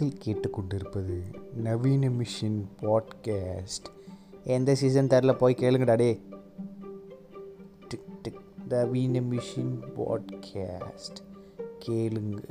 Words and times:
நீங்கள் 0.00 0.18
கேட்டுக்கொண்டிருப்பது 0.24 1.22
நவீன 1.54 2.08
மிஷின் 2.08 2.64
பாட்காஸ்ட். 2.80 3.88
எந்த 4.44 4.74
சீசன் 4.74 5.06
தெரில 5.06 5.32
போய் 5.32 5.56
கேளுங்கடா 5.58 5.96
டே 5.96 6.22
டிக் 7.88 8.22
டிக். 8.22 8.40
நவீன 8.68 9.20
மிஷின் 9.20 9.76
பாட்காஸ்ட். 9.96 11.18
கேளுங்க. 11.86 12.44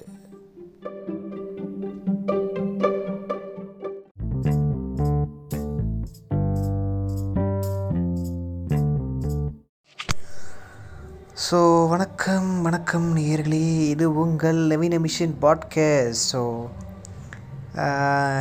ஸோ 11.52 11.88
வணக்கம் 11.90 12.62
வணக்கம் 12.62 13.18
நேயர்களே. 13.18 13.90
இது 13.90 14.16
உங்கள் 14.16 14.56
நவீன 14.56 14.98
மிஷின் 14.98 15.34
பாட்காஸ்ட். 15.42 16.14
ஸோ 16.34 16.68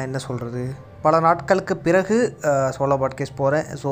என்ன 0.07 0.19
சொல்கிறது 0.27 0.63
பல 1.05 1.19
நாட்களுக்கு 1.27 1.75
பிறகு 1.87 2.17
சோலோ 2.77 2.97
பாட்காஸ்ட் 3.03 3.39
போகிறேன் 3.41 3.67
ஸோ 3.83 3.91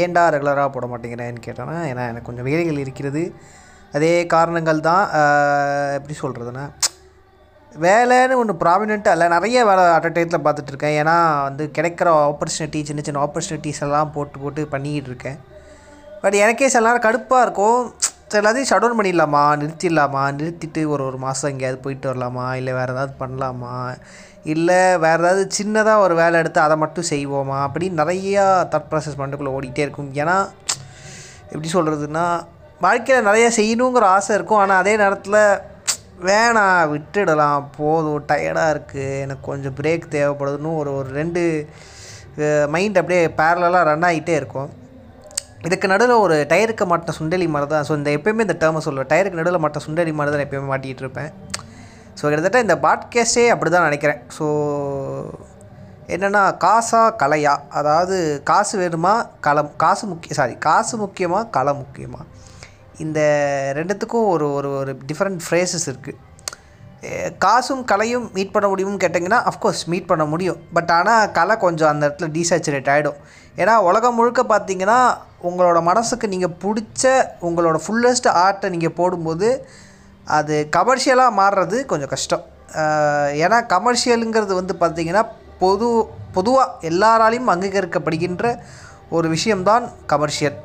ஏன்டா 0.00 0.22
ரெகுலராக 0.34 0.68
போட 0.74 0.86
மாட்டேங்கிறேன்னு 0.90 1.46
கேட்டேன்னா 1.46 1.76
ஏன்னா 1.90 2.04
எனக்கு 2.10 2.28
கொஞ்சம் 2.28 2.48
வேலைகள் 2.50 2.82
இருக்கிறது. 2.84 3.22
அதே 3.96 4.12
காரணங்கள் 4.34 4.86
தான் 4.88 5.04
எப்படி 5.96 6.16
சொல்கிறதுன்னா 6.22 6.64
வேலைன்னு 7.84 8.38
ஒன்று 8.40 8.54
ப்ராமினெண்ட்டாக 8.62 9.16
இல்லை 9.16 9.26
நிறைய 9.28 9.58
வேலை 9.70 9.82
அட் 9.96 10.06
அ 10.08 10.10
டைத்தில் 10.14 10.44
பார்த்துட்ருக்கேன் 10.46 10.96
ஏன்னா 11.00 11.16
வந்து 11.42 11.64
கிடைக்கிற 11.78 12.08
ஆப்பர்ச்சுனிட்டி 12.28 12.80
சின்ன 12.88 13.02
சின்ன 13.08 13.22
ஆப்பர்ச்சுனிட்டிஸ் 13.26 13.82
எல்லாம் 13.86 14.12
போட்டு 14.12 14.38
போட்டு 14.38 14.62
பண்ணிக்கிட்டு 14.66 15.10
இருக்கேன். 15.12 15.38
பட் 16.22 16.36
எனக்கே 16.44 16.68
சில 16.68 16.86
நேரம் 16.86 17.06
கடுப்பாக 17.06 17.44
இருக்கும். 17.46 17.82
சரி 18.32 18.40
எல்லாத்தையும் 18.42 18.68
ஷட் 18.70 18.82
டவுன் 18.82 18.98
பண்ணிடலாமா? 18.98 19.44
நிறுத்திடலாமா? 19.60 20.24
நிறுத்திட்டு 20.38 20.80
ஒரு 20.86 21.02
ஒரு 21.04 21.18
மாதம் 21.18 21.50
எங்கேயாவது 21.50 21.80
போயிட்டு 21.84 22.06
வரலாமா? 22.10 22.46
இல்லை 22.60 22.72
வேறு 22.72 22.94
ஏதாவது 22.94 23.14
பண்ணலாமா? 23.22 23.74
இல்லை 24.52 24.80
வேறு 25.04 25.22
ஏதாவது 25.22 25.42
சின்னதாக 25.56 26.04
ஒரு 26.04 26.14
வேலை 26.20 26.36
எடுத்து 26.42 26.60
அதை 26.66 26.76
மட்டும் 26.82 27.10
செய்வோமா? 27.12 27.58
அப்படின்னு 27.66 28.00
நிறையா 28.02 28.44
தட் 28.74 28.88
ப்ராசஸ் 28.90 29.18
மண்டுக்குள்ளே 29.20 29.54
ஓடிக்கிட்டே 29.56 29.84
இருக்கும். 29.86 30.12
ஏன்னா 30.22 30.36
எப்படி 31.52 31.70
சொல்கிறதுனா 31.76 32.26
வாழ்க்கையில் 32.86 33.26
நிறையா 33.28 33.48
செய்யணுங்கிற 33.58 34.06
ஆசை 34.16 34.32
இருக்கும். 34.38 34.60
ஆனால் 34.64 34.80
அதே 34.82 34.94
நேரத்தில் 35.02 35.40
வேணாம் 36.28 36.90
விட்டுடலாம். 36.92 37.62
போதும் 37.78 38.26
டயர்டாக 38.30 38.72
இருக்குது 38.74 39.20
எனக்கு 39.24 39.44
கொஞ்சம் 39.50 39.76
பிரேக் 39.78 40.12
தேவைப்படுதுன்னு 40.16 40.72
ஒரு 40.80 40.92
ஒரு 40.98 41.10
ரெண்டு 41.20 41.42
மைண்ட் 42.74 43.00
அப்படியே 43.00 43.22
பேரலாக 43.40 43.86
ரன் 43.90 44.06
ஆகிட்டே 44.08 44.34
இருக்கும். 44.40 44.70
இதுக்கு 45.68 45.86
நடுவில் 45.92 46.22
ஒரு 46.24 46.36
டயருக்கு 46.50 46.84
மாட்டின 46.90 47.14
சுண்டலி 47.20 47.46
மாதிரி 47.54 47.70
தான். 47.72 47.86
ஸோ 47.88 47.92
இந்த 48.00 48.10
எப்பயுமே 48.18 48.44
இந்த 48.46 48.56
டேர்மை 48.62 48.82
சொல்லுவேன். 48.86 49.10
டயருக்கு 49.12 49.40
நடுவில் 49.40 49.62
மாட்ட 49.64 49.80
சுண்டலி 49.86 50.12
மாதிரி 50.18 50.34
தான் 50.34 50.46
எப்பயுமே 50.46 50.68
மாட்டிகிட்டு 50.72 51.04
இருப்பேன். 51.04 51.30
ஸோ 52.18 52.22
கிட்டத்தட்ட 52.26 52.64
இந்த 52.66 52.76
பாட்காஸ்டே 52.86 53.44
அப்படி 53.54 53.70
தான் 53.70 53.88
நினைக்கிறேன். 53.88 54.20
ஸோ 54.36 54.46
என்னென்னா 56.14 56.42
காசா 56.64 57.02
கலையா? 57.22 57.54
அதாவது 57.78 58.16
காசு 58.50 58.74
வேணுமா 58.80 59.14
களம்? 59.46 59.70
காசு 59.84 60.04
முக்கிய 60.12 60.34
சாரி 60.40 60.54
காசு 60.68 60.94
முக்கியமாக 61.04 61.50
களை 61.56 61.72
முக்கியமாக 61.82 62.26
இந்த 63.04 63.20
ரெண்டுத்துக்கும் 63.78 64.26
ஒரு 64.32 64.46
ஒரு 64.58 64.70
ஒரு 64.80 64.92
டிஃப்ரெண்ட் 65.10 65.40
ஃப்ரேசஸ் 65.46 65.86
இருக்குது 65.90 66.18
காசும் 67.44 67.84
கலையும் 67.90 68.24
மீட் 68.36 68.52
பண்ண 68.54 68.66
முடியும்னு 68.70 69.02
கேட்டிங்கன்னா 69.02 69.38
அஃப்கோர்ஸ் 69.50 69.82
மீட் 69.92 70.08
பண்ண 70.10 70.24
முடியும். 70.32 70.58
பட் 70.76 70.90
ஆனால் 70.96 71.30
கலை 71.38 71.54
கொஞ்சம் 71.62 71.90
அந்த 71.92 72.02
இடத்துல 72.08 72.28
டீசேச்சுரேட் 72.34 72.90
ஆகிடும் 72.94 73.20
ஏன்னா 73.60 73.74
உலகம் 73.88 74.16
முழுக்க 74.18 74.42
பார்த்தீங்கன்னா 74.50 74.98
உங்களோட 75.48 75.78
மனசுக்கு 75.90 76.26
நீங்கள் 76.34 76.56
பிடிச்ச 76.64 77.12
உங்களோட 77.48 77.78
ஃபுல்லஸ்ட் 77.84 78.28
ஆர்ட்டை 78.42 78.70
நீங்கள் 78.74 78.96
போடும்போது 78.98 79.48
அது 80.26 80.68
கமர்ஷியலாக 80.76 81.36
மாறுறது 81.40 81.76
கொஞ்சம் 81.86 82.12
கஷ்டம். 82.14 82.44
ஏன்னா 83.44 83.58
கமர்ஷியலுங்கிறது 83.74 84.54
வந்து 84.60 84.74
பார்த்திங்கன்னா 84.82 85.22
பொது 85.62 85.86
பொதுவாக 86.36 86.88
எல்லாராலையும் 86.90 87.50
அங்கீகரிக்கப்படுகின்ற 87.54 88.44
ஒரு 89.16 89.28
விஷயம்தான் 89.28 89.86
கமர்ஷியல் 90.12 90.58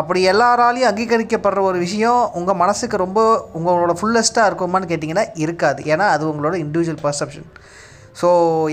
அப்படி 0.00 0.20
எல்லாராலையும் 0.30 0.88
அங்கீகரிக்கப்படுற 0.90 1.60
ஒரு 1.70 1.78
விஷயம் 1.78 2.22
உங்கள் 2.38 2.58
மனசுக்கு 2.62 2.96
ரொம்ப 2.96 3.20
உங்களோட 3.58 3.92
ஃபுல்லஸ்ட்டாக 3.98 4.48
இருக்குமான்னு 4.50 4.90
கேட்டிங்கன்னா 4.92 5.26
இருக்காது. 5.34 5.80
ஏன்னா 5.92 6.06
அது 6.14 6.24
உங்களோட 6.30 6.54
இண்டிவிஜுவல் 6.64 7.02
பர்செப்ஷன் 7.06 7.48
ஸோ 8.20 8.28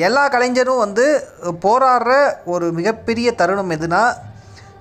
எல்லா 0.07 0.23
கலைஞரும் 0.29 0.83
வந்து 0.85 1.05
போராடுற 1.65 2.11
ஒரு 2.45 2.71
மிகப்பெரிய 2.71 3.35
தருணம் 3.35 3.73
எதுனா 3.77 4.01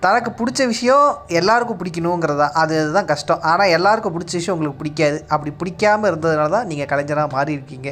தனக்கு 0.01 0.31
பிடிச்ச 0.31 0.67
விஷயம் 0.67 1.07
எல்லாருக்கும் 1.27 1.79
பிடிக்கணுங்கிறதா 1.81 2.47
அது 2.53 2.75
அதுதான் 2.81 3.05
கஷ்டம். 3.05 3.41
ஆனால் 3.41 3.69
எல்லாருக்கும் 3.69 4.15
பிடிச்ச 4.15 4.33
விஷயம் 4.33 4.55
உங்களுக்கு 4.55 4.81
பிடிக்காது. 4.83 5.19
அப்படி 5.29 5.51
பிடிக்காமல் 5.51 6.11
இருந்ததுனால 6.11 6.49
தான் 6.49 6.67
நீங்கள் 6.67 6.87
கலைஞராக 6.87 7.35
மாறி 7.35 7.53
இருக்கீங்க. 7.53 7.91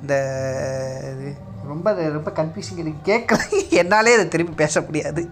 இந்த 0.00 0.14
இது 1.12 1.28
ரொம்ப 1.68 1.92
ரொம்ப 1.92 2.30
கன்ஃபியூசிங் 2.30 2.82
எனக்கு 2.84 3.02
கேட்கல. 3.10 3.40
என்னாலே 3.82 4.14
அதை 4.14 4.26
திரும்பி 4.28 4.54
பேச 4.54 4.80
முடியாது. 4.80 5.22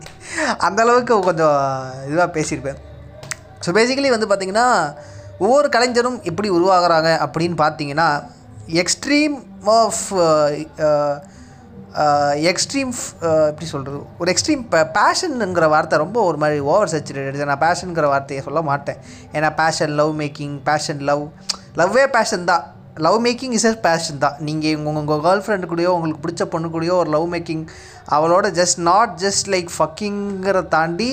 அந்தளவுக்கு 0.69 1.21
கொஞ்சம் 1.21 1.59
இதுவாக 2.09 2.29
பேசியிருப்பேன். 2.39 2.81
ஸோ 3.67 3.71
பேசிக்கலி 3.73 4.11
வந்து 4.17 4.31
பார்த்திங்கன்னா 4.31 4.69
ஒவ்வொரு 5.39 5.69
கலைஞரும் 5.69 6.19
எப்படி 6.23 6.49
உருவாகிறாங்க 6.51 7.11
அப்படின்னு 7.27 7.57
பார்த்தீங்கன்னா 7.63 8.09
எக்ஸ்ட்ரீம் 8.83 9.37
ஆஃப் 9.65 10.03
எக்ஸ்ட்ரீம் 12.51 12.93
எப்படி 13.51 13.67
சொல்கிறது 13.73 13.99
ஒரு 14.21 14.29
எக்ஸ்ட்ரீம் 14.33 14.63
பேஷனுங்கிற 14.99 15.67
வார்த்தை 15.75 15.99
ரொம்ப 16.03 16.19
ஒரு 16.29 16.39
மாதிரி 16.43 16.61
ஓவர் 16.73 16.91
சேச்சுரேட்டட் 16.93 17.51
நான் 17.51 17.65
பேஷனுங்கிற 17.67 18.07
வார்த்தையை 18.13 18.41
சொல்ல 18.47 18.61
மாட்டேன். 18.71 18.99
ஏன்னா 19.37 19.51
passion 19.61 19.93
love 20.01 20.13
making 20.21 20.55
passion 20.69 21.03
love 21.11 21.25
லவ்வே 21.81 22.05
passion 22.17 22.49
தான். 22.51 22.65
Love 23.07 23.19
making 23.27 23.55
is 23.59 23.69
a 23.71 23.73
passion 23.87 24.21
தான். 24.25 24.37
நீங்கள் 24.49 24.77
உங்கள் 24.79 25.03
உங்கள் 25.03 25.23
கேர்ள் 25.27 25.45
ஃப்ரெண்டு 25.45 25.69
கூடயோ 25.71 25.93
உங்களுக்கு 25.97 26.25
பிடிச்ச 26.25 26.45
பொண்ணு 26.55 26.69
கூடயோ 26.75 26.97
ஒரு 27.03 27.11
லவ் 27.17 27.29
மேக்கிங் 27.35 27.65
அவளோட 28.17 28.47
ஜஸ்ட் 28.61 28.81
நாட் 28.91 29.15
ஜஸ்ட் 29.25 29.49
லைக் 29.55 29.71
ஃபக்கிங்கிற 29.79 30.63
தாண்டி 30.77 31.11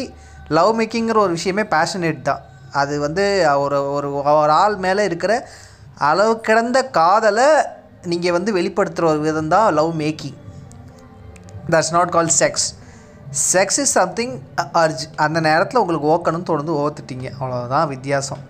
லவ் 0.58 0.74
மேக்கிங்கிற 0.80 1.20
ஒரு 1.26 1.34
விஷயமே 1.40 1.66
பேஷனேட் 1.76 2.28
தான். 2.30 2.42
அது 2.82 2.94
வந்து 3.06 3.26
ஒரு 3.64 3.80
ஒரு 3.96 4.10
ஒரு 4.42 4.54
ஆள் 4.62 4.78
மேலே 4.86 5.04
இருக்கிற 5.10 5.34
அளவு 6.10 6.34
கிடந்த 6.48 6.78
காதலை 7.00 7.50
நீங்கள் 8.12 8.36
வந்து 8.36 8.52
வெளிப்படுத்துகிற 8.60 9.08
ஒரு 9.14 9.20
விதம் 9.26 9.52
தான் 9.56 9.68
love 9.80 9.92
making 10.04 10.38
that's 11.74 11.94
not 11.98 12.14
call 12.16 12.32
sex 12.42 12.68
sex 13.54 13.80
is 13.84 13.94
something 14.00 14.34
urge 14.84 15.04
அந்த 15.26 15.40
நேரத்தில் 15.50 15.82
உங்களுக்கு 15.82 16.08
ஓக்கணும்னு 16.14 16.50
தொடர்ந்து 16.50 16.74
ஓத்துட்டீங்க 16.84 17.28
அவ்வளோதான் 17.40 17.90
வித்தியாசம். 17.94 18.42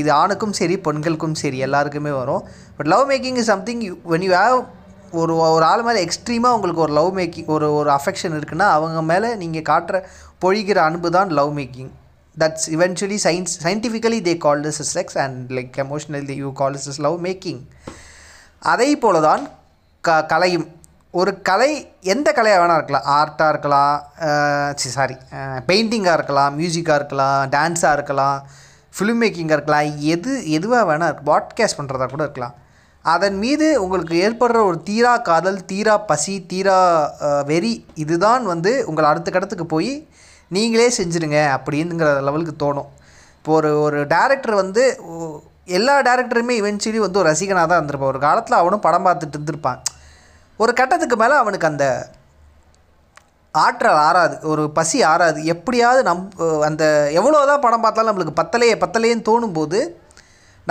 இது 0.00 0.10
ஆணுக்கும் 0.20 0.54
சரி 0.58 0.74
பெண்களுக்கும் 0.86 1.36
சரி 1.42 1.58
எல்லாருக்குமே 1.66 2.12
வரும். 2.18 2.42
But 2.76 2.90
love 2.92 3.04
making 3.10 3.38
is 3.42 3.50
something 3.52 3.80
when 4.12 4.24
you 4.26 4.32
have 4.40 4.58
ஒரு 5.20 5.34
ஒரு 5.54 5.64
ஆள் 5.70 5.84
மேலே 5.88 6.00
எக்ஸ்ட்ரீமாக 6.06 6.56
உங்களுக்கு 6.56 6.84
ஒரு 6.86 6.94
லவ் 6.98 7.10
மேக்கிங் 7.18 7.48
ஒரு 7.54 7.68
ஒரு 7.78 7.90
அஃபெக்ஷன் 7.98 8.34
இருக்குன்னா 8.38 8.66
அவங்க 8.76 9.02
மேலே 9.12 9.28
நீங்கள் 9.42 9.66
காட்டுற 9.70 9.98
பொழிகிற 10.44 10.78
அன்பு 10.88 11.10
தான் 11.16 11.30
love 11.38 11.52
making 11.58 11.92
that's 12.42 12.66
eventually 12.74 13.18
science 13.26 13.54
scientifically 13.66 14.18
they 14.28 14.34
call 14.46 14.64
this 14.66 14.80
is 14.84 14.92
sex 14.98 15.18
and 15.24 15.38
like 15.58 15.78
emotional 15.84 16.34
you 16.42 16.50
call 16.60 16.76
this 16.78 16.90
is 16.94 17.00
love 17.06 17.16
making 17.28 17.62
அதை 18.72 18.90
போல 19.04 19.16
தான் 19.28 19.42
க 20.04 20.18
கலையும். 20.32 20.66
ஒரு 21.14 21.32
கலை 21.48 21.70
எந்த 22.12 22.28
கலையாக 22.36 22.60
வேணால் 22.62 22.78
இருக்கலாம். 22.80 23.06
ஆர்ட்டாக 23.18 23.52
இருக்கலாம் 23.52 23.96
சாரி 24.96 25.16
பெயிண்டிங்காக 25.68 26.16
இருக்கலாம் 26.18 26.52
மியூசிக்காக 26.58 26.98
இருக்கலாம் 27.00 27.38
டான்ஸாக 27.54 27.96
இருக்கலாம் 27.98 28.38
ஃபிலிம் 28.96 29.20
மேக்கிங்காக 29.22 29.56
இருக்கலாம் 29.58 29.88
எது 30.14 30.32
எதுவாக 30.56 30.84
வேணால் 30.90 31.10
இருக்கு. 31.10 31.28
பாட்காஸ்ட் 31.30 31.78
பண்ணுறதா 31.78 32.08
கூட 32.12 32.22
இருக்கலாம். 32.26 32.54
அதன் 33.14 33.38
மீது 33.44 33.66
உங்களுக்கு 33.84 34.14
ஏற்படுற 34.26 34.58
ஒரு 34.70 34.78
தீரா 34.88 35.12
காதல் 35.28 35.58
தீரா 35.72 35.94
பசி 36.10 36.34
தீரா 36.52 36.78
வெறி 37.50 37.74
இதுதான் 38.04 38.44
வந்து 38.52 38.72
உங்களை 38.90 39.08
அடுத்த 39.12 39.28
கடத்துக்கு 39.36 39.66
போய் 39.74 39.92
நீங்களே 40.56 40.88
செஞ்சுருங்க 40.98 41.38
அப்படிங்கிற 41.56 42.08
லெவலுக்கு 42.28 42.54
தோணும். 42.64 42.88
இப்போ 43.38 43.52
ஒரு 43.58 43.70
ஒரு 43.86 43.98
டேரக்டர் 44.14 44.54
வந்து 44.62 44.84
எல்லா 45.78 45.94
டேரக்டருமே 46.08 46.54
இவென்ச்சுவலி 46.62 47.00
வந்து 47.04 47.20
ஒரு 47.22 47.30
ரசிகனாக 47.32 47.66
தான் 47.70 47.80
இருந்திருப்பான். 47.80 48.12
ஒரு 48.14 48.20
காலத்தில் 48.26 48.60
அவனும் 48.62 48.84
படம் 48.86 49.06
பார்த்துட்டு 49.06 49.36
இருந்திருப்பான். 49.38 49.80
ஒரு 50.62 50.72
கட்டத்துக்கு 50.80 51.16
மேலே 51.22 51.34
அவனுக்கு 51.42 51.68
அந்த 51.70 51.86
ஆற்றல் 53.54 54.00
ஆறாது 54.08 54.34
ஒரு 54.50 54.62
பசி 54.78 54.98
ஆறாது. 55.12 55.38
எப்படியாவது 55.52 56.00
நம் 56.08 56.24
அந்த 56.68 56.84
எவ்வளோ 57.18 57.38
தான் 57.50 57.64
படம் 57.64 57.84
பார்த்தாலும் 57.84 58.10
நம்மளுக்கு 58.10 58.40
பத்தலையே 58.40 58.74
பத்தலையேன்னு 58.82 59.28
தோணும்போது 59.30 59.78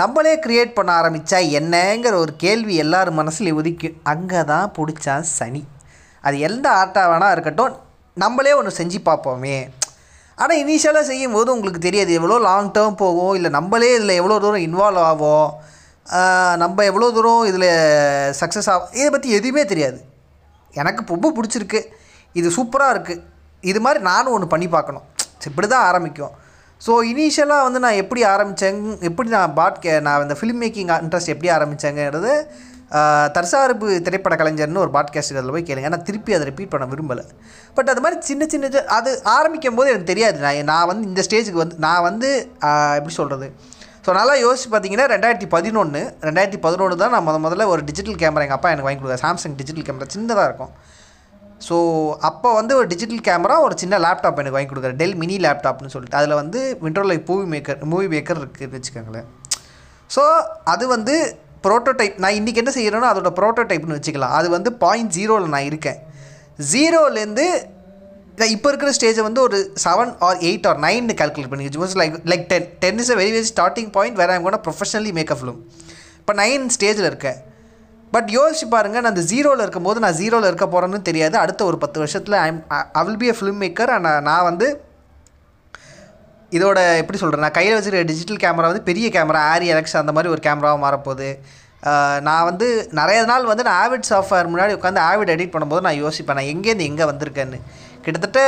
நம்மளே 0.00 0.32
க்ரியேட் 0.44 0.76
பண்ண 0.76 0.90
ஆரம்பித்தா 1.00 1.38
என்னங்கிற 1.58 2.14
ஒரு 2.24 2.32
கேள்வி 2.44 2.74
எல்லாரும் 2.84 3.18
மனசுல 3.20 3.54
உதிக்கும். 3.60 3.96
அங்கே 4.12 4.42
தான் 4.52 4.72
பிடிச்சா 4.76 5.14
சனி. 5.36 5.62
அது 6.24 6.36
எந்த 6.48 6.66
ஆர்ட்டாக 6.80 7.10
வேணால் 7.12 7.34
இருக்கட்டும் 7.34 7.74
நம்மளே 8.16 8.52
ஒன்று 8.58 8.78
செஞ்சு 8.80 8.98
பார்ப்போமே. 9.08 9.58
ஆனால் 10.38 10.60
இனிஷியலாக 10.62 11.08
செய்யும் 11.10 11.34
போது 11.36 11.48
உங்களுக்கு 11.56 11.80
தெரியாது 11.86 12.12
எவ்வளோ 12.18 12.36
லாங் 12.46 12.74
டேர்ம் 12.76 13.00
போகும் 13.02 13.34
இல்லை 13.38 13.50
நம்மளே 13.56 13.90
இதில் 13.96 14.18
எவ்வளோ 14.20 14.38
தூரம் 14.44 14.66
இன்வால்வ் 14.68 15.06
ஆகும் 15.10 15.48
நம்ம 16.62 16.84
எவ்வளோ 16.90 17.10
தூரம் 17.16 17.46
இதில் 17.50 17.68
சக்ஸஸ் 18.40 18.70
ஆகும் 18.74 18.92
இதை 18.98 19.08
பற்றி 19.14 19.30
எதுவுமே 19.38 19.64
தெரியாது. 19.72 19.98
எனக்கு 20.80 21.12
ரொம்ப 21.14 21.32
பிடிச்சிருக்கு. 21.38 21.80
இது 22.40 22.48
சூப்பராக 22.58 22.94
இருக்குது 22.94 23.24
இது 23.70 23.80
மாதிரி 23.84 24.00
நானும் 24.10 24.34
ஒன்று 24.36 24.52
பண்ணி 24.52 24.68
பார்க்கணும். 24.76 25.04
இப்படி 25.50 25.68
தான் 25.74 25.86
ஆரம்பிக்கும். 25.90 26.34
ஸோ 26.86 26.92
இனிஷியலாக 27.10 27.66
வந்து 27.66 27.80
நான் 27.84 28.00
எப்படி 28.00 28.20
ஆரம்பித்தேங்க 28.32 28.96
எப்படி 29.08 29.28
நான் 29.36 29.54
பாட் 29.60 29.78
கே 29.84 29.92
நான் 30.06 30.24
இந்த 30.24 30.34
ஃபிலிம் 30.40 30.60
மேக்கிங் 30.64 30.90
இன்ட்ரெஸ்ட் 31.04 31.32
எப்படி 31.34 31.48
ஆரம்பித்தேங்கிறது 31.58 32.32
தற்சார்பு 33.36 33.86
திரைப்பட 34.04 34.34
கலைஞர்னு 34.40 34.82
ஒரு 34.84 34.92
பாட்காஸ்ட் 34.94 35.38
அதில் 35.40 35.54
போய் 35.54 35.66
கேளுங்க. 35.68 35.88
ஏன்னா 35.90 35.98
திருப்பி 36.08 36.36
அதை 36.36 36.44
ரிப்பீட் 36.50 36.70
பண்ண 36.74 36.84
விரும்பலை. 36.92 37.24
பட் 37.76 37.90
அது 37.92 38.02
மாதிரி 38.04 38.18
சின்ன 38.28 38.46
சின்ன 38.52 38.84
அது 38.98 39.10
ஆரம்பிக்கும் 39.38 39.78
போது 39.78 39.90
எனக்கு 39.92 40.12
தெரியாது. 40.12 40.38
நான் 40.44 40.70
நான் 40.72 40.88
வந்து 40.90 41.04
இந்த 41.10 41.22
ஸ்டேஜுக்கு 41.26 41.62
வந்து 41.64 41.76
நான் 41.86 42.06
வந்து 42.08 42.30
எப்படி 42.98 43.16
சொல்கிறது 43.20 43.48
ஸோ 44.08 44.12
நல்லா 44.16 44.34
யோசிச்சு 44.42 44.68
பார்த்தீங்கன்னா 44.72 45.06
ரெண்டாயிரத்தி 45.12 45.46
பதினொன்று 45.54 46.00
ரெண்டாயிரத்தி 46.26 46.58
பதினொன்று 46.66 46.94
தான் 47.00 47.10
நான் 47.14 47.24
முத 47.26 47.38
முதல்ல 47.46 47.64
ஒரு 47.72 47.80
டிஜிட்டல் 47.88 48.16
கேமரா 48.22 48.44
எங்கள் 48.44 48.56
அப்பா 48.56 48.68
எனக்கு 48.74 48.86
வாங்கி 48.86 49.00
கொடுத்தாரு. 49.00 49.22
சாம்சங் 49.24 49.56
டிஜிட்டல் 49.58 49.84
கேமரா 49.88 50.06
சின்னதாக 50.14 50.44
இருக்கும். 50.48 50.70
ஸோ 51.66 51.76
அப்போ 52.28 52.48
வந்து 52.58 52.72
ஒரு 52.78 52.86
டிஜிட்டல் 52.92 53.20
கேமரா 53.26 53.56
ஒரு 53.66 53.74
சின்ன 53.82 53.98
லேப்டாப் 54.04 54.40
எனக்கு 54.42 54.56
வாங்கி 54.56 54.70
கொடுக்குற 54.70 54.94
டெல் 55.00 55.14
மினி 55.22 55.36
லேப்டாப்னு 55.46 55.92
சொல்லிட்டு. 55.94 56.18
அதில் 56.20 56.34
வந்து 56.40 56.60
விண்டோவில் 56.84 57.20
மூவி 57.30 57.46
மேக்கர் 57.54 57.84
மூவி 57.92 58.08
மேக்கர் 58.14 58.40
இருக்குதுன்னு 58.42 58.78
வச்சுக்கோங்களேன். 58.78 59.28
ஸோ 60.16 60.24
அது 60.74 60.86
வந்து 60.94 61.16
ப்ரோட்டோடைப் 61.66 62.18
நான் 62.24 62.38
இன்றைக்கி 62.40 62.62
என்ன 62.64 62.74
செய்கிறேனோ 62.78 63.10
அதோட 63.12 63.32
ப்ரோட்டோடைப்னு 63.40 63.98
வச்சுக்கலாம். 63.98 64.34
அது 64.38 64.50
வந்து 64.56 64.72
பாயிண்ட் 64.84 65.14
ஜீரோவில் 65.18 65.54
நான் 65.56 65.68
இருக்கேன். 65.70 66.00
ஜீரோலேருந்து 66.72 67.48
இப்போ 68.54 68.68
இருக்கிற 68.70 68.90
ஸ்டேஜை 68.96 69.22
வந்து 69.26 69.40
ஒரு 69.46 69.58
seven 69.84 70.10
or 70.26 70.38
eight 70.48 70.66
or 70.70 70.78
nine 70.86 71.06
calculate 71.20 71.50
பண்ணி 71.52 71.68
just 71.76 71.94
like 72.00 72.16
like 72.30 72.44
ten 72.52 72.66
ten 72.82 72.98
is 73.02 73.12
a 73.14 73.16
very 73.20 73.32
very 73.36 73.48
starting 73.52 73.90
point 73.96 74.18
வேறு 74.20 74.32
ஐம் 74.34 74.46
கூட 74.48 74.58
ப்ரொஃபஷனலி 74.66 75.12
மேக் 75.18 75.32
அ 75.34 75.36
ஃபிலிம் 75.40 75.60
இப்போ 76.20 76.34
நைன் 76.42 76.66
ஸ்டேஜில் 76.76 77.08
இருக்கேன். 77.10 77.38
பட் 78.14 78.28
யோசிச்சு 78.36 78.66
பாருங்கள் 78.74 79.02
நான் 79.04 79.12
அந்த 79.14 79.24
ஜீரோவில் 79.30 79.62
இருக்கும்போது 79.64 79.98
நான் 80.04 80.16
ஜீரோவில் 80.20 80.48
இருக்க 80.50 80.66
போகிறேன்னு 80.74 81.00
தெரியாது. 81.08 81.36
அடுத்த 81.44 81.64
ஒரு 81.70 81.78
பத்து 81.84 81.98
வருஷத்தில் 82.02 82.36
I'm 82.44 82.60
I 83.00 83.02
will 83.08 83.20
be 83.22 83.30
a 83.32 83.36
filmmaker 83.64 83.92
and 83.96 84.10
நான் 84.28 84.46
வந்து 84.50 84.68
இதோட 86.52 86.78
எப்படி 87.00 87.18
சொல்கிறேன் 87.22 87.44
நான் 87.46 87.56
கையில் 87.58 87.76
வச்சுருக்க 87.76 88.10
டிஜிட்டல் 88.10 88.42
கேமரா 88.44 88.68
வந்து 88.70 88.84
பெரிய 88.90 89.08
கேமரா 89.16 89.40
ஆரி 89.54 89.66
எலக்ஸ் 89.72 89.98
அந்த 90.02 90.12
மாதிரி 90.16 90.32
ஒரு 90.34 90.42
கேமராவாக 90.46 90.80
மாறப்போகுது. 90.84 91.28
நான் 92.28 92.46
வந்து 92.50 92.68
நிறைய 92.98 93.18
நாள் 93.30 93.50
வந்து 93.50 93.66
நான் 93.66 93.80
ஆவிட் 93.82 94.08
சாஃப்ட்வேர் 94.10 94.48
முன்னாடி 94.52 94.72
உட்காந்து 94.78 95.00
ஆவிட் 95.10 95.34
எடிட் 95.34 95.52
பண்ணும்போது 95.54 95.86
நான் 95.86 96.00
யோசிப்பேன் 96.04 96.38
நான் 96.38 96.50
எங்கேருந்து 96.54 96.88
எங்கே 96.90 97.04
வந்திருக்கேன்னு. 97.10 97.58
கிட்டத்தட்ட 98.08 98.42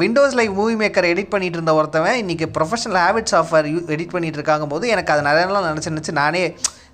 Windows 0.00 0.36
Live 0.38 0.58
Movie 0.58 0.74
Maker 0.80 1.06
edit 1.12 1.32
பண்ணிட்டு 1.34 1.56
இருந்த 1.58 1.72
ஒருத்தவன் 1.78 2.18
இன்றைக்கி 2.22 2.46
professional 2.56 2.98
habits 3.04 3.36
offer 3.38 3.66
you 3.72 3.78
edit 3.94 4.12
பண்ணிட்டு 4.14 4.38
இருக்காங்க 4.40 4.66
போது 4.72 4.84
எனக்கு 4.94 5.12
அது 5.14 5.22
நிறைய 5.28 5.46
நினச்சி 5.68 5.92
நினச்சி 5.94 6.12
நானே 6.20 6.42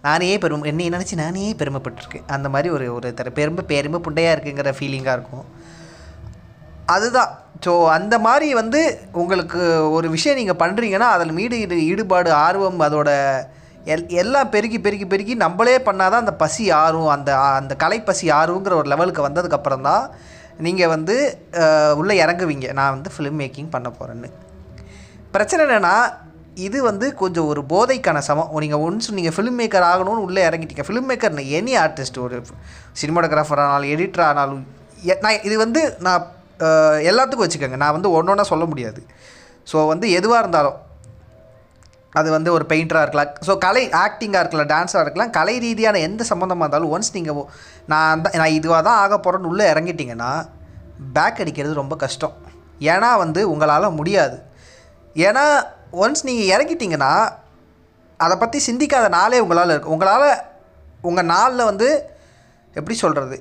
நானே 0.06 0.28
பெருமை 0.42 0.68
என்னை 0.70 0.86
நினச்சி 0.94 1.14
நானே 1.22 1.46
பெருமைப்பட்டிருக்கேன். 1.60 2.26
அந்த 2.34 2.48
மாதிரி 2.54 2.68
ஒரு 2.76 2.86
ஒரு 2.96 3.08
தர 3.18 3.30
பெருமை 3.38 3.62
பெருமை 3.72 3.98
புண்டையாக 4.06 4.34
இருக்குங்கிற 4.34 4.72
ஃபீலிங்காக 4.78 5.16
இருக்கும். 5.18 5.46
அதுதான். 6.94 7.32
ஸோ 7.64 7.72
அந்த 7.96 8.14
மாதிரி 8.26 8.48
வந்து 8.60 8.80
உங்களுக்கு 9.20 9.60
ஒரு 9.96 10.06
விஷயம் 10.14 10.38
நீங்கள் 10.40 10.60
பண்ணுறீங்கன்னா 10.62 11.08
அதில் 11.16 11.36
மீடு 11.38 11.58
ஈடுபாடு 11.90 12.30
ஆர்வம் 12.46 12.80
அதோட 12.86 13.10
எல் 13.94 14.06
எல்லாம் 14.22 14.50
பெருகி 14.54 14.78
பெருகி 14.86 15.06
பெருகி 15.12 15.34
நம்மளே 15.44 15.76
பண்ணாதான் 15.88 16.24
அந்த 16.24 16.34
பசி 16.44 16.64
ஆறும் 16.82 17.10
அந்த 17.16 17.30
அந்த 17.58 17.72
கலை 17.82 17.98
பசி 18.08 18.26
ஆறுங்கிற 18.38 18.74
ஒரு 18.80 18.90
லெவலுக்கு 18.92 19.26
வந்ததுக்கப்புறம் 19.28 19.86
தான் 19.88 20.04
நீங்கள் 20.64 20.90
வந்து 20.94 21.14
உள்ளே 22.00 22.14
இறங்குவீங்க. 22.24 22.66
நான் 22.78 22.94
வந்து 22.96 23.10
ஃபிலிம் 23.14 23.38
மேக்கிங் 23.42 23.70
பண்ண 23.74 23.88
போகிறேன்னு 23.98 24.28
பிரச்சனை 25.34 25.60
என்னென்னா 25.66 25.96
இது 26.66 26.78
வந்து 26.88 27.06
கொஞ்சம் 27.22 27.48
ஒரு 27.52 27.62
போதைக்கான 27.72 28.18
சமம். 28.28 28.52
நீங்கள் 28.64 28.82
ஒன்ஸ் 28.86 29.10
நீங்கள் 29.18 29.34
ஃபிலிம் 29.36 29.58
மேக்கர் 29.60 29.86
ஆகணும்னு 29.90 30.24
உள்ளே 30.26 30.42
இறங்கிட்டீங்க. 30.48 30.84
ஃபிலிம் 30.88 31.08
மேக்கர் 31.10 31.42
எனி 31.58 31.74
ஆர்டிஸ்ட் 31.82 32.18
ஒரு 32.26 32.38
சினிமாட்டோகிராஃபர் 33.00 33.62
ஆனாலும் 33.64 33.92
எடிட்டர் 33.96 34.26
ஆனாலும் 34.30 34.62
நான் 35.24 35.44
இது 35.48 35.56
வந்து 35.64 35.80
நான் 36.06 36.24
எல்லாத்துக்கும் 37.10 37.46
வச்சுக்கோங்க. 37.46 37.78
நான் 37.84 37.96
வந்து 37.96 38.10
ஒன்று 38.16 38.32
ஒன்றா 38.34 38.46
சொல்ல 38.52 38.66
முடியாது. 38.72 39.00
ஸோ 39.70 39.76
வந்து 39.92 40.06
எதுவாக 40.18 40.42
இருந்தாலும் 40.42 40.78
அது 42.18 42.28
வந்து 42.36 42.50
ஒரு 42.56 42.64
பெயிண்டராக 42.72 43.04
இருக்கலாம். 43.06 43.30
ஸோ 43.46 43.52
கலை 43.64 43.84
ஆக்டிங்காக 44.04 44.42
இருக்கலாம் 44.42 44.70
டான்ஸாக 44.74 45.02
இருக்கலாம் 45.04 45.32
கலை 45.38 45.54
ரீதியான 45.64 46.00
எந்த 46.08 46.22
சம்மந்தமாக 46.30 46.64
இருந்தாலும் 46.66 46.92
ஒன்ஸ் 46.96 47.14
நீங்கள் 47.16 47.48
நான் 47.92 48.10
அந்த 48.16 48.30
நான் 48.40 48.56
இதுவாக 48.58 48.82
தான் 48.88 49.00
ஆக 49.04 49.14
போகிறேன்னு 49.18 49.50
உள்ளே 49.52 49.66
இறங்கிட்டிங்கன்னா 49.72 50.30
பேக் 51.16 51.40
அடிக்கிறது 51.44 51.80
ரொம்ப 51.82 51.96
கஷ்டம். 52.04 52.36
ஏன்னா 52.92 53.10
வந்து 53.24 53.40
உங்களால் 53.54 53.96
முடியாது. 53.98 54.38
ஏன்னா 55.26 55.44
ஒன்ஸ் 56.04 56.26
நீங்கள் 56.28 56.50
இறங்கிட்டிங்கன்னா 56.54 57.12
அதை 58.20 58.34
பற்றி 58.42 58.58
சிந்திக்காத 58.68 59.06
நாளே 59.18 59.38
உங்களால் 59.44 59.72
இருக்கு. 59.74 59.94
உங்களால் 59.96 60.28
உங்கள் 61.08 61.30
நாளில் 61.34 61.68
வந்து 61.70 61.88
எப்படி 62.78 62.96
சொல்கிறது 63.02 63.36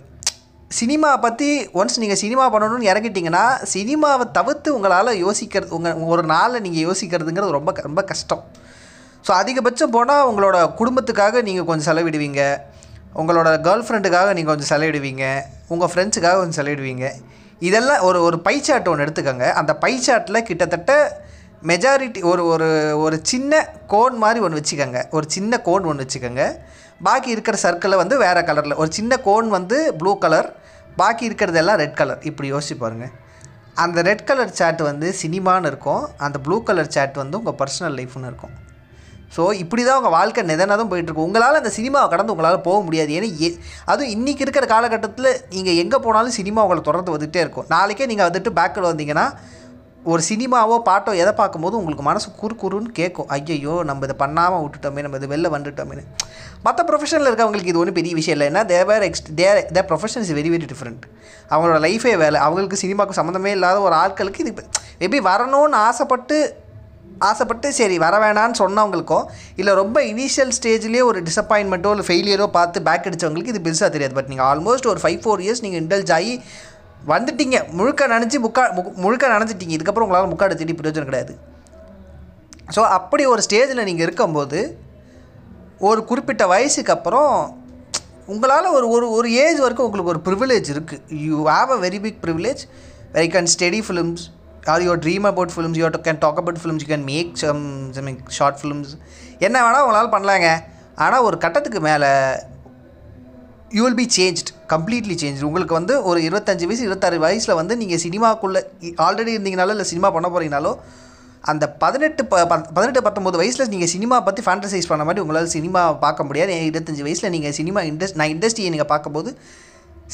சினிமா 0.77 1.09
பற்றி 1.23 1.47
ஒன்ஸ் 1.79 1.99
நீங்கள் 2.01 2.19
சினிமா 2.21 2.45
பண்ணணும்னு 2.53 2.89
இறங்கிட்டிங்கன்னா 2.91 3.43
சினிமாவை 3.73 4.25
தவிர்த்து 4.37 4.69
உங்களால் 4.77 5.19
யோசிக்கிறது 5.23 5.75
உங்கள் 5.77 6.11
ஒரு 6.13 6.23
நாளில் 6.31 6.63
நீங்கள் 6.65 6.85
யோசிக்கிறதுங்கிறது 6.87 7.57
ரொம்ப 7.57 7.71
ரொம்ப 7.87 8.01
கஷ்டம். 8.11 8.43
ஸோ 9.25 9.31
அதிகபட்சம் 9.41 9.93
போனால் 9.97 10.25
உங்களோட 10.29 10.57
குடும்பத்துக்காக 10.79 11.41
நீங்கள் 11.47 11.67
கொஞ்சம் 11.69 11.87
செலவிடுவீங்க. 11.89 12.41
உங்களோட 13.21 13.49
கேர்ள் 13.67 13.85
ஃப்ரெண்டுக்காக 13.85 14.33
நீங்கள் 14.37 14.53
கொஞ்சம் 14.53 14.71
செலவிடுவீங்க. 14.71 15.23
உங்கள் 15.73 15.89
ஃப்ரெண்ட்ஸுக்காக 15.91 16.35
கொஞ்சம் 16.41 16.59
செலவிடுவீங்க. 16.59 17.05
இதெல்லாம் 17.67 18.01
ஒரு 18.07 18.19
ஒரு 18.27 18.37
பை 18.47 18.55
சார்ட் 18.67 18.89
ஒன்று 18.91 19.05
எடுத்துக்கோங்க. 19.05 19.45
அந்த 19.59 19.71
பை 19.83 19.93
கிட்டத்தட்ட 20.49 20.93
மெஜாரிட்டி 21.69 22.21
ஒரு 22.31 22.43
ஒரு 22.53 22.67
ஒரு 23.03 23.17
சின்ன 23.31 23.61
கோன் 23.93 24.17
மாதிரி 24.23 24.39
ஒன்று 24.45 24.59
வச்சுக்கோங்க. 24.59 24.99
ஒரு 25.17 25.25
சின்ன 25.35 25.59
கோன் 25.67 25.87
ஒன்று 25.91 26.05
வச்சுக்கோங்க. 26.05 26.43
பாக்கி 27.07 27.29
இருக்கிற 27.35 27.55
சர்க்கிளை 27.63 27.97
வந்து 28.01 28.17
வேறு 28.25 28.41
கலரில் 28.49 28.79
ஒரு 28.81 28.91
சின்ன 28.97 29.17
கோன் 29.27 29.47
வந்து 29.57 29.77
ப்ளூ 30.01 30.11
கலர் 30.25 30.49
பாக்கி 31.01 31.23
இருக்கிறதெல்லாம் 31.29 31.79
ரெட் 31.83 31.97
கலர் 32.01 32.21
இப்படி 32.31 32.49
யோசிச்சு 32.53 32.77
பாருங்கள் 32.83 33.13
அந்த 33.83 33.99
ரெட் 34.09 34.27
கலர் 34.29 34.53
சேட் 34.59 34.81
வந்து 34.89 35.07
சினிமான்னு 35.21 35.71
இருக்கும். 35.71 36.03
அந்த 36.25 36.37
ப்ளூ 36.45 36.59
கலர் 36.69 36.93
சேட் 36.97 37.17
வந்து 37.23 37.39
உங்கள் 37.41 37.57
பர்சனல் 37.63 37.97
லைஃப்னு 38.01 38.29
இருக்கும். 38.31 38.53
ஸோ 39.35 39.43
இப்படி 39.63 39.81
தான் 39.87 39.97
உங்கள் 39.99 40.15
வாழ்க்கை 40.17 40.41
நிதனதும் 40.51 40.91
போயிட்டுருக்கு. 40.91 41.25
உங்களால் 41.27 41.59
அந்த 41.61 41.71
சினிமாவை 41.77 42.07
கடந்து 42.13 42.33
உங்களால் 42.33 42.65
போக 42.67 42.77
முடியாது. 42.85 43.11
ஏன்னா 43.17 43.29
எ 43.47 43.49
அதுவும் 43.91 44.13
இன்றைக்கி 44.15 44.45
இருக்கிற 44.45 44.67
காலகட்டத்தில் 44.73 45.31
நீங்கள் 45.55 45.79
எங்கே 45.83 45.99
போனாலும் 46.05 46.37
சினிமா 46.39 46.63
உங்களை 46.65 46.83
தொடர்ந்து 46.89 47.13
வந்துகிட்டே 47.15 47.43
இருக்கும். 47.45 47.67
நாளைக்கே 47.75 48.07
நீங்கள் 48.11 48.29
வந்துட்டு 48.29 48.51
பேக்கில் 48.61 48.91
வந்தீங்கன்னா 48.91 49.27
ஒரு 50.11 50.21
சினிமாவோ 50.29 50.75
பாட்டோ 50.87 51.11
எதை 51.21 51.31
பார்க்கும்போது 51.39 51.75
உங்களுக்கு 51.77 52.03
மனசு 52.07 52.27
குறு 52.41 52.55
குறுன்னு 52.63 52.89
கேட்கும். 52.99 53.29
ஐயையோ 53.35 53.75
நம்ம 53.89 54.05
இதை 54.07 54.15
பண்ணாமல் 54.23 54.61
விட்டுட்டோமே 54.63 55.03
நம்ம 55.05 55.19
இது 55.21 55.29
வெளில 55.31 55.49
வந்துட்டோமே 55.53 56.03
மற்ற 56.65 56.81
ப்ரொஃபஷனில் 56.89 57.29
இருக்கவங்களுக்கு 57.29 57.71
இது 57.71 57.81
ஒன்றும் 57.81 57.97
பெரிய 57.97 58.13
விஷயம் 58.19 58.35
இல்லை. 58.37 58.47
ஏன்னா 58.51 58.61
தேவர் 58.73 59.05
எக்ஸ்ட் 59.07 59.29
their 59.39 59.59
the 59.77 59.83
profession 59.89 60.23
is 60.25 60.33
very 60.39 60.51
very 60.55 60.67
different 60.73 61.03
அவங்களோட 61.51 61.79
லைஃபே 61.87 62.13
வேலை 62.23 62.37
அவங்களுக்கு 62.45 62.81
சினிமாவுக்கு 62.83 63.19
சம்மந்தமே 63.21 63.53
இல்லாத 63.57 63.79
ஒரு 63.87 63.95
ஆட்களுக்கு 64.03 64.43
இது 64.45 64.53
மேபி 65.01 65.21
வரணும்னு 65.29 65.79
ஆசைப்பட்டு 65.87 66.37
ஆசைப்பட்டு 67.19 67.73
சரி 67.73 67.97
வர 67.97 68.17
வேணான்னு 68.17 68.51
சொன்னவங்களுக்கோ 68.59 69.25
இல்லை 69.55 69.73
ரொம்ப 69.73 70.01
இனிஷியல் 70.01 70.51
ஸ்டேஜ்லேயே 70.61 71.03
ஒரு 71.03 71.21
டிசப்பாயின்மெண்ட்டோ 71.21 71.95
இல்லை 71.95 72.05
ஃபெயிலியரோ 72.07 72.47
பார்த்து 72.47 72.81
பேக் 72.81 73.05
அடித்தவங்களுக்கு 73.05 73.47
இது 73.47 73.59
பெருசாக 73.59 73.89
தெரியாது. 73.89 74.13
பட் 74.13 74.27
நீங்கள் 74.27 74.45
ஆல்மோஸ்ட் 74.45 74.87
ஒரு 74.87 74.99
ஃபைவ் 75.03 75.21
ஃபோர் 75.21 75.39
இயர்ஸ் 75.39 75.61
நீங்கள் 75.61 75.81
இன்டல்ஜ் 75.81 76.13
ஆகி 76.13 76.41
வந்துட்டீங்க. 77.07 77.71
முழுக்க 77.71 78.07
நினச்சி 78.07 78.37
முக்கா 78.43 78.63
மு- 78.75 78.93
முழுக்க 78.93 79.27
நினச்சிட்டீங்க 79.27 79.75
இதுக்கப்புறம் 79.77 79.99
உங்களால் 79.99 80.27
முக்காடு 80.27 80.55
தேடி 80.55 80.73
பிரயோஜனம் 80.73 81.03
கிடையாது. 81.03 81.37
ஸோ 82.75 82.79
அப்படி 82.79 83.25
ஒரு 83.25 83.41
ஸ்டேஜில் 83.49 83.83
நீங்கள் 83.83 84.05
இருக்கும்போது 84.05 84.79
ஒரு 85.79 86.05
குறிப்பிட்ட 86.05 86.47
வயசுக்கு 86.47 86.91
அப்புறம் 86.91 87.63
உங்களால் 88.25 88.65
ஒரு 88.65 88.89
ஒரு 88.89 89.11
ஒரு 89.11 89.31
ஏஜ் 89.31 89.59
வரைக்கும் 89.59 89.85
உங்களுக்கு 89.85 90.13
ஒரு 90.13 90.21
ப்ரிவிலேஜ் 90.25 90.73
இருக்குது 90.73 91.01
you 91.09 91.47
have 91.47 91.69
a 91.69 91.89
very 91.89 92.01
big 92.01 92.17
privilege 92.23 92.63
very 93.13 93.27
can 93.27 93.47
study 93.59 93.83
films 93.87 94.23
or 94.73 94.83
your 94.85 95.01
dream 95.05 95.25
about 95.31 95.53
films 95.55 95.79
you 95.79 95.85
can 96.07 96.21
talk 96.25 96.41
about 96.41 96.59
films 96.63 96.83
you 96.83 96.89
can 96.93 97.07
make 97.13 97.31
some 97.43 97.61
some 97.97 98.09
short 98.37 98.59
films 98.61 98.91
என்ன 99.45 99.55
வேணால் 99.65 99.85
உங்களால் 99.85 100.13
பண்ணலாங்க. 100.15 100.49
ஆனால் 101.05 101.23
ஒரு 101.27 101.37
கட்டத்துக்கு 101.45 101.79
மேலே 101.87 102.09
you 103.77 103.81
will 103.85 103.99
be 104.01 104.05
changed 104.17 104.49
completely 104.73 105.15
change 105.21 105.39
உங்களுக்கு 105.47 105.75
வந்து 105.79 105.93
ஒரு 106.09 106.19
இருபத்தஞ்சு 106.27 106.67
வயசு 106.69 106.85
இருபத்தாறு 106.87 107.17
வயசில் 107.25 107.59
வந்து 107.59 107.73
நீங்கள் 107.81 108.01
சினிமாக்குள்ளே 108.03 108.61
ஆல்ரெடி 109.07 109.31
இருந்தீங்கனாலோ 109.35 109.73
இல்லை 109.75 109.87
சினிமா 109.91 110.09
பண்ண 110.15 110.27
போகிறீங்கனாலோ 110.33 110.71
அந்த 111.51 111.65
பதினெட்டு 111.81 112.21
ப 112.31 112.35
பதினெட்டு 112.77 113.01
பத்தொம்போது 113.07 113.39
வயசில் 113.41 113.71
நீங்கள் 113.73 113.91
சினிமா 113.93 114.17
பற்றி 114.27 114.41
ஃபேண்டசைஸ் 114.45 114.89
பண்ண 114.91 115.03
மாதிரி 115.07 115.23
உங்களால் 115.23 115.51
சினிமா 115.57 115.81
பார்க்க 116.05 116.27
முடியாது. 116.27 116.53
இருபத்தஞ்சி 116.69 117.03
வயசில் 117.07 117.33
நீங்கள் 117.35 117.55
சினிமா 117.59 117.81
இண்டஸ் 117.91 118.15
நான் 118.21 118.31
இண்டஸ்ட்ரியை 118.35 118.69
நீங்கள் 118.75 118.91
பார்க்கும்போது 118.93 119.31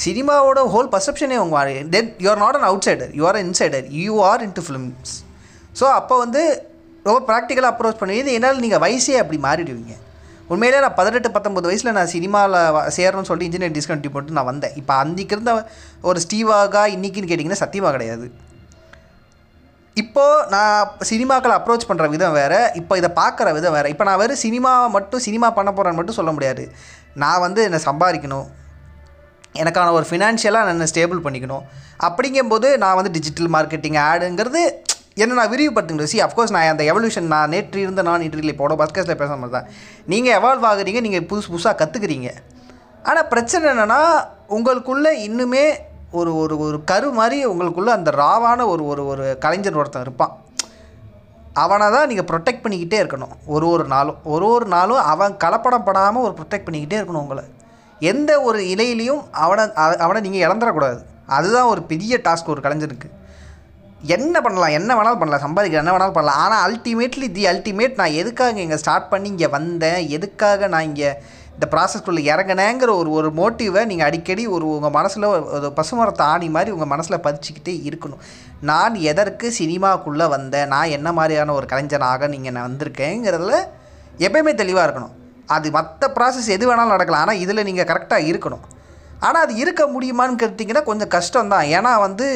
சினிமாவோட 0.04 0.60
ஹோல் 0.74 0.92
பர்செப்ஷனே 0.94 1.38
உங்கள் 1.46 1.88
then 1.94 2.12
you 2.24 2.28
are 2.34 2.42
not 2.44 2.58
an 2.60 2.68
outsider 2.88 3.12
you 3.20 3.24
are 3.30 3.40
insider 3.46 3.88
you 4.04 4.14
are 4.30 4.44
into 4.46 4.64
films 4.68 5.14
so 5.80 5.86
அப்போ 6.00 6.16
வந்து 6.24 6.42
ரொம்ப 7.08 7.20
ப்ராக்டிக்கலாக 7.30 7.74
அப்ரோச் 7.74 8.00
பண்ணுவீங்க 8.00 8.32
என்னால் 8.38 8.64
நீங்கள் 8.64 8.82
வயசே 8.84 9.14
அப்படி 9.22 9.38
மாறிடுவீங்க. 9.46 9.94
உண்மையிலே 10.54 10.80
நான் 10.84 10.98
பதினெட்டு 11.00 11.30
பத்தொம்பது 11.36 11.68
வயசில் 11.70 11.96
நான் 11.98 12.12
சினிமாவில் 12.14 12.58
சேரணும்னு 12.98 13.30
சொல்லிட்டு 13.30 13.50
இன்ஜினியர் 13.50 13.76
டிஸ்கண்டினியூ 13.78 14.14
போட்டு 14.16 14.38
நான் 14.38 14.48
வந்தேன். 14.50 14.74
இப்போ 14.82 14.94
அன்றைக்கி 15.04 15.36
இருந்த 15.36 15.52
ஒரு 16.10 16.20
ஸ்டீவாகா 16.26 16.84
இன்றைக்கின்னு 16.96 17.30
கேட்டிங்கன்னா 17.32 17.62
சத்தியமாக 17.64 17.94
கிடையாது. 17.98 18.26
இப்போது 19.98 20.46
நான் 20.56 20.92
சினிமாக்களை 21.12 21.54
அப்ரோச் 21.60 21.90
பண்ணுற 21.90 22.06
விதம் 22.16 22.38
வேறு. 22.40 22.60
இப்போ 22.82 22.94
இதை 23.02 23.10
பார்க்குற 23.22 23.54
விதம் 23.58 23.76
வேறு. 23.78 23.90
இப்போ 23.94 24.06
நான் 24.10 24.22
வெறும் 24.24 24.44
சினிமா 24.46 24.72
மட்டும் 24.98 25.24
சினிமா 25.28 25.50
பண்ண 25.60 25.72
போகிறேன்னு 25.72 26.00
மட்டும் 26.00 26.20
சொல்ல 26.20 26.34
முடியாது. 26.38 26.66
நான் 27.24 27.44
வந்து 27.46 27.64
என்னை 27.70 27.80
சம்பாதிக்கணும். 27.90 28.48
எனக்கான 29.56 29.92
ஒரு 29.92 30.06
ஃபினான்ஷியலாக 30.10 30.74
நான் 30.74 30.92
ஸ்டேபிள் 30.94 31.24
பண்ணிக்கணும்? 31.26 31.64
அப்படிங்கும்போது 32.08 32.78
நான் 32.78 32.96
வந்து 32.96 33.12
டிஜிட்டல் 33.12 33.52
மார்க்கெட்டிங் 33.56 34.00
ஆடுங்கிறது 34.10 34.62
என்ன 35.22 35.36
நான் 35.40 35.52
விரிவுபடுத்துங்க 35.54 36.04
சி 36.04 36.20
அஃப்கோர்ஸ் 36.26 36.54
நான் 36.56 36.70
அந்த 36.74 36.84
எவல்யூஷன் 36.92 37.32
நான் 37.34 37.50
நேற்று 37.50 37.82
இருந்த 37.82 38.02
நான் 38.02 38.22
இன்று 38.22 38.54
இப்போ 38.54 38.68
போட 38.68 39.16
பேச 39.22 39.36
மாதிரி 39.36 39.56
தான் 39.58 39.68
நீங்கள் 40.06 40.36
எவால்வ் 40.40 40.68
ஆகுறீங்க 40.72 41.02
நீங்கள் 41.08 41.26
புதுசு 41.32 41.50
புதுசாக 41.54 41.76
கற்றுக்குறீங்க 41.82 42.30
ஆனால் 43.04 43.28
பிரச்சனை 43.28 43.70
என்னென்னா 43.72 44.02
உங்களுக்குள்ளே 44.58 45.12
இன்னுமே 45.28 45.66
ஒரு 46.12 46.36
ஒரு 46.36 46.60
ஒரு 46.60 46.84
கரு 46.84 47.10
மாதிரி 47.10 47.48
உங்களுக்குள்ளே 47.48 47.92
அந்த 47.98 48.12
ராவான 48.12 48.66
ஒரு 48.68 48.86
ஒரு 48.86 49.08
ஒரு 49.08 49.38
கலைஞர் 49.40 49.80
ஒருத்தன் 49.82 50.02
இருப்பான். 50.02 50.34
அவனை 51.54 51.92
தான் 51.92 52.08
நீங்கள் 52.08 52.28
ப்ரொடெக்ட் 52.32 52.64
பண்ணிக்கிட்டே 52.64 52.98
இருக்கணும். 53.04 53.34
ஒரு 53.46 53.70
ஒரு 53.70 53.86
நாளும். 53.86 54.18
ஒரு 54.24 54.46
ஒரு 54.48 54.66
நாளும் 54.66 54.98
அவன் 54.98 55.38
கலப்படம் 55.44 55.84
படாமல் 55.84 56.24
ஒரு 56.24 56.34
ப்ரொடெக்ட் 56.40 56.68
பண்ணிக்கிட்டே 56.68 57.00
இருக்கணும் 57.00 57.24
உங்களை. 57.26 57.44
எந்த 58.10 58.32
ஒரு 58.50 58.60
இலையிலையும் 58.74 59.24
அவனை 59.46 59.64
அவனை 60.06 60.20
நீங்கள் 60.26 60.46
இழந்துடக்கூடாது. 60.48 61.02
அதுதான் 61.38 61.72
ஒரு 61.74 61.82
பெரிய 61.92 62.14
டாஸ்க் 62.28 62.54
ஒரு 62.54 62.62
கலைஞருக்கு. 62.66 63.10
என்ன 64.16 64.36
பண்ணலாம் 64.46 64.76
என்ன 64.78 64.92
வேணாலும் 64.98 65.20
பண்ணலாம் 65.22 65.44
சம்பாதிக்க 65.44 65.82
என்ன 65.82 65.92
வேணாலும் 65.96 66.18
பண்ணலாம். 66.18 66.40
ஆனால் 66.44 66.64
அல்டிமேட்லி 66.68 67.28
தி 67.36 67.44
அல்டிமேட் 67.52 68.00
நான் 68.02 68.18
எதுக்காக 68.22 68.60
இங்கே 68.66 68.80
ஸ்டார்ட் 68.84 69.12
பண்ணி 69.12 69.30
இங்கே 69.34 69.50
வந்தேன்? 69.58 70.00
எதுக்காக 70.18 70.68
நான் 70.74 70.88
இங்கே 70.90 71.12
இந்த 71.56 71.66
ப்ராசஸ்க்குள்ளே 71.74 72.22
இறங்கினேங்கிற 72.32 72.92
ஒரு 73.02 73.10
ஒரு 73.18 73.30
மோட்டிவை 73.40 73.82
நீங்கள் 73.92 74.08
அடிக்கடி 74.08 74.44
ஒரு 74.56 74.66
உங்கள் 74.76 74.96
மனசில் 74.98 75.28
ஒரு 75.58 75.70
பசுமரத்தை 75.80 76.26
ஆணி 76.34 76.48
மாதிரி 76.56 76.74
உங்கள் 76.76 76.92
மனசில் 76.94 77.24
பதிச்சுக்கிட்டே 77.26 77.76
இருக்கணும். 77.90 78.22
நான் 78.70 78.96
எதற்கு 79.12 79.48
சினிமாக்குள்ளே 79.60 80.28
வந்தேன்? 80.36 80.70
நான் 80.76 80.94
என்ன 80.98 81.12
மாதிரியான 81.20 81.54
ஒரு 81.60 81.68
கலைஞனாக 81.74 82.30
நீங்கள் 82.36 82.56
நான் 82.58 82.70
வந்திருக்கேங்கிறதுல 82.70 83.56
எப்பயுமே 84.28 84.54
தெளிவாக 84.62 84.86
இருக்கணும். 84.88 85.16
அது 85.56 85.68
மற்ற 85.78 86.08
ப்ராசஸ் 86.18 86.50
எது 86.56 86.66
வேணாலும் 86.70 86.96
நடக்கலாம். 86.96 87.24
ஆனால் 87.26 87.42
இதில் 87.44 87.68
நீங்கள் 87.70 87.90
கரெக்டாக 87.92 88.30
இருக்கணும். 88.32 88.64
ஆனால் 89.28 89.44
அது 89.46 89.54
இருக்க 89.64 89.84
முடியுமான்னு 89.96 90.42
கேட்டிங்கன்னா 90.44 90.84
கொஞ்சம் 90.90 91.12
கஷ்டம்தான். 91.18 91.68
ஏன்னா 91.78 91.92
வந்து 92.08 92.28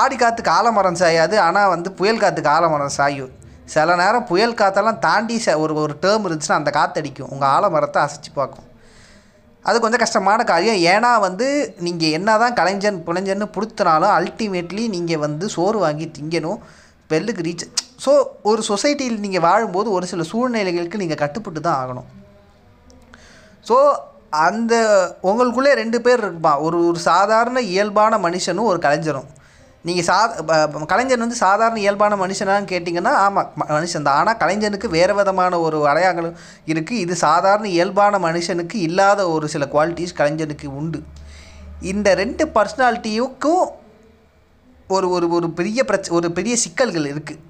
ஆடி 0.00 0.16
காற்றுக்கு 0.22 0.52
ஆலமரம் 0.58 1.00
சாயாது. 1.02 1.36
ஆனால் 1.48 1.70
வந்து 1.74 1.88
புயல் 1.98 2.22
காற்றுக்கு 2.22 2.50
ஆலமரம் 2.56 2.96
சாயும். 3.00 3.32
சில 3.74 3.94
நேரம் 4.00 4.26
புயல் 4.30 4.58
காற்றெல்லாம் 4.60 5.00
தாண்டி 5.06 5.36
ச 5.44 5.54
ஒரு 5.62 5.72
ஒரு 5.84 5.94
டேர்ம் 6.04 6.26
இருந்துச்சுன்னா 6.28 6.58
அந்த 6.60 6.70
காற்று 6.76 7.00
அடிக்கும் 7.00 7.30
உங்கள் 7.34 7.50
ஆலமரத்தை 7.56 7.98
அசைச்சு 8.06 8.30
பார்க்கும். 8.38 8.66
அது 9.68 9.76
கொஞ்சம் 9.84 10.02
கஷ்டமான 10.02 10.40
காரியம். 10.50 10.78
ஏன்னா 10.92 11.10
வந்து 11.26 11.46
நீங்கள் 11.86 12.14
என்ன 12.18 12.36
தான் 12.42 12.56
கலைஞன் 12.60 13.00
புலைஞ்சன்னு 13.06 13.48
புடுத்தினாலும் 13.56 14.12
அல்டிமேட்லி 14.18 14.84
நீங்கள் 14.94 15.22
வந்து 15.26 15.48
சோறு 15.56 15.80
வாங்கி 15.84 16.06
திங்கணும். 16.18 16.60
பெல்லுக்கு 17.10 17.44
ரீச் 17.48 17.66
ஸோ 18.04 18.12
ஒரு 18.50 18.62
சொசைட்டியில் 18.70 19.22
நீங்கள் 19.24 19.44
வாழும்போது 19.48 19.88
ஒரு 19.96 20.06
சில 20.12 20.24
சூழ்நிலைகளுக்கு 20.30 21.02
நீங்கள் 21.02 21.22
கட்டுப்பட்டு 21.24 21.60
தான் 21.66 21.78
ஆகணும். 21.82 22.08
ஸோ 23.68 23.76
அந்த 24.46 24.74
உங்களுக்குள்ளே 25.28 25.72
ரெண்டு 25.80 25.98
பேர் 26.06 26.22
இருப்பான் 26.26 26.62
ஒரு 26.66 26.78
ஒரு 26.88 27.00
சாதாரண 27.10 27.58
இயல்பான 27.72 28.14
மனுஷனும் 28.24 28.70
ஒரு 28.70 28.78
கலைஞரும். 28.86 29.28
நீங்கள் 29.86 30.06
சா 30.08 30.16
கலைஞர் 30.26 30.90
கலைஞன் 30.92 31.24
வந்து 31.24 31.38
சாதாரண 31.44 31.78
இயல்பான 31.84 32.16
மனுஷனான்னு 32.22 32.70
கேட்டிங்கன்னா 32.72 33.12
ஆமாம் 33.24 33.50
மனுஷன் 33.60 34.06
தான். 34.06 34.18
ஆனால் 34.20 34.38
கலைஞனுக்கு 34.42 34.88
வேறு 34.96 35.14
விதமான 35.18 35.60
ஒரு 35.66 35.78
அடையாளம் 35.90 36.38
இருக்குது 36.72 37.02
இது 37.04 37.16
சாதாரண 37.26 37.66
இயல்பான 37.76 38.18
மனுஷனுக்கு 38.26 38.78
இல்லாத 38.88 39.28
ஒரு 39.34 39.48
சில 39.54 39.66
குவாலிட்டிஸ் 39.74 40.18
கலைஞனுக்கு 40.20 40.68
உண்டு. 40.80 41.00
இந்த 41.92 42.08
ரெண்டு 42.22 42.44
பர்சனாலிட்டியுக்கும் 42.56 43.66
ஒரு 44.96 45.06
ஒரு 45.16 45.26
ஒரு 45.36 45.48
பெரிய 45.58 45.80
பிரச்ச 45.88 46.12
ஒரு 46.18 46.28
பெரிய 46.38 46.54
சிக்கல்கள் 46.64 47.08
இருக்குது 47.12 47.40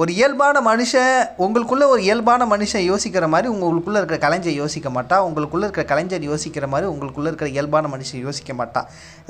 ஒரு 0.00 0.10
இயல்பான 0.18 0.56
மனுஷன் 0.68 1.16
உங்களுக்குள்ளே 1.44 1.86
ஒரு 1.94 2.02
இயல்பான 2.02 2.42
மனுஷன் 2.52 2.84
யோசிக்கிற 2.90 3.24
மாதிரி 3.32 3.48
உங்களுக்குள்ளே 3.54 3.98
இருக்கிற 4.00 4.18
கலைஞர் 4.22 4.56
யோசிக்க 4.60 4.88
மாட்டா. 4.94 5.16
உங்களுக்குள்ளே 5.26 5.64
இருக்கிற 5.66 5.84
கலைஞர் 5.90 6.24
யோசிக்கிற 6.30 6.66
மாதிரி 6.72 6.86
உங்களுக்குள்ளே 6.92 7.28
இருக்கிற 7.30 7.48
இயல்பான 7.56 7.90
மனுஷன் 7.94 8.22
யோசிக்க 8.26 8.52
மாட்டா. 8.60 8.82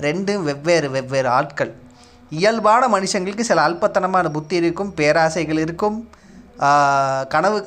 ரெண்டும் 0.07 0.45
வெவ்வேறு 0.49 0.91
வெவ்வேறு 0.97 1.31
ஆட்கள். 1.39 1.73
இயல்பான 2.43 2.83
மனுஷங்களுக்கு 2.95 3.49
சில 3.51 3.65
அல்பத்தனமான 3.69 4.31
புத்தி 4.37 4.57
இருக்கும் 4.63 4.93
பேராசைகள் 5.01 5.63
இருக்கும் 5.67 5.99
கனவு 7.35 7.59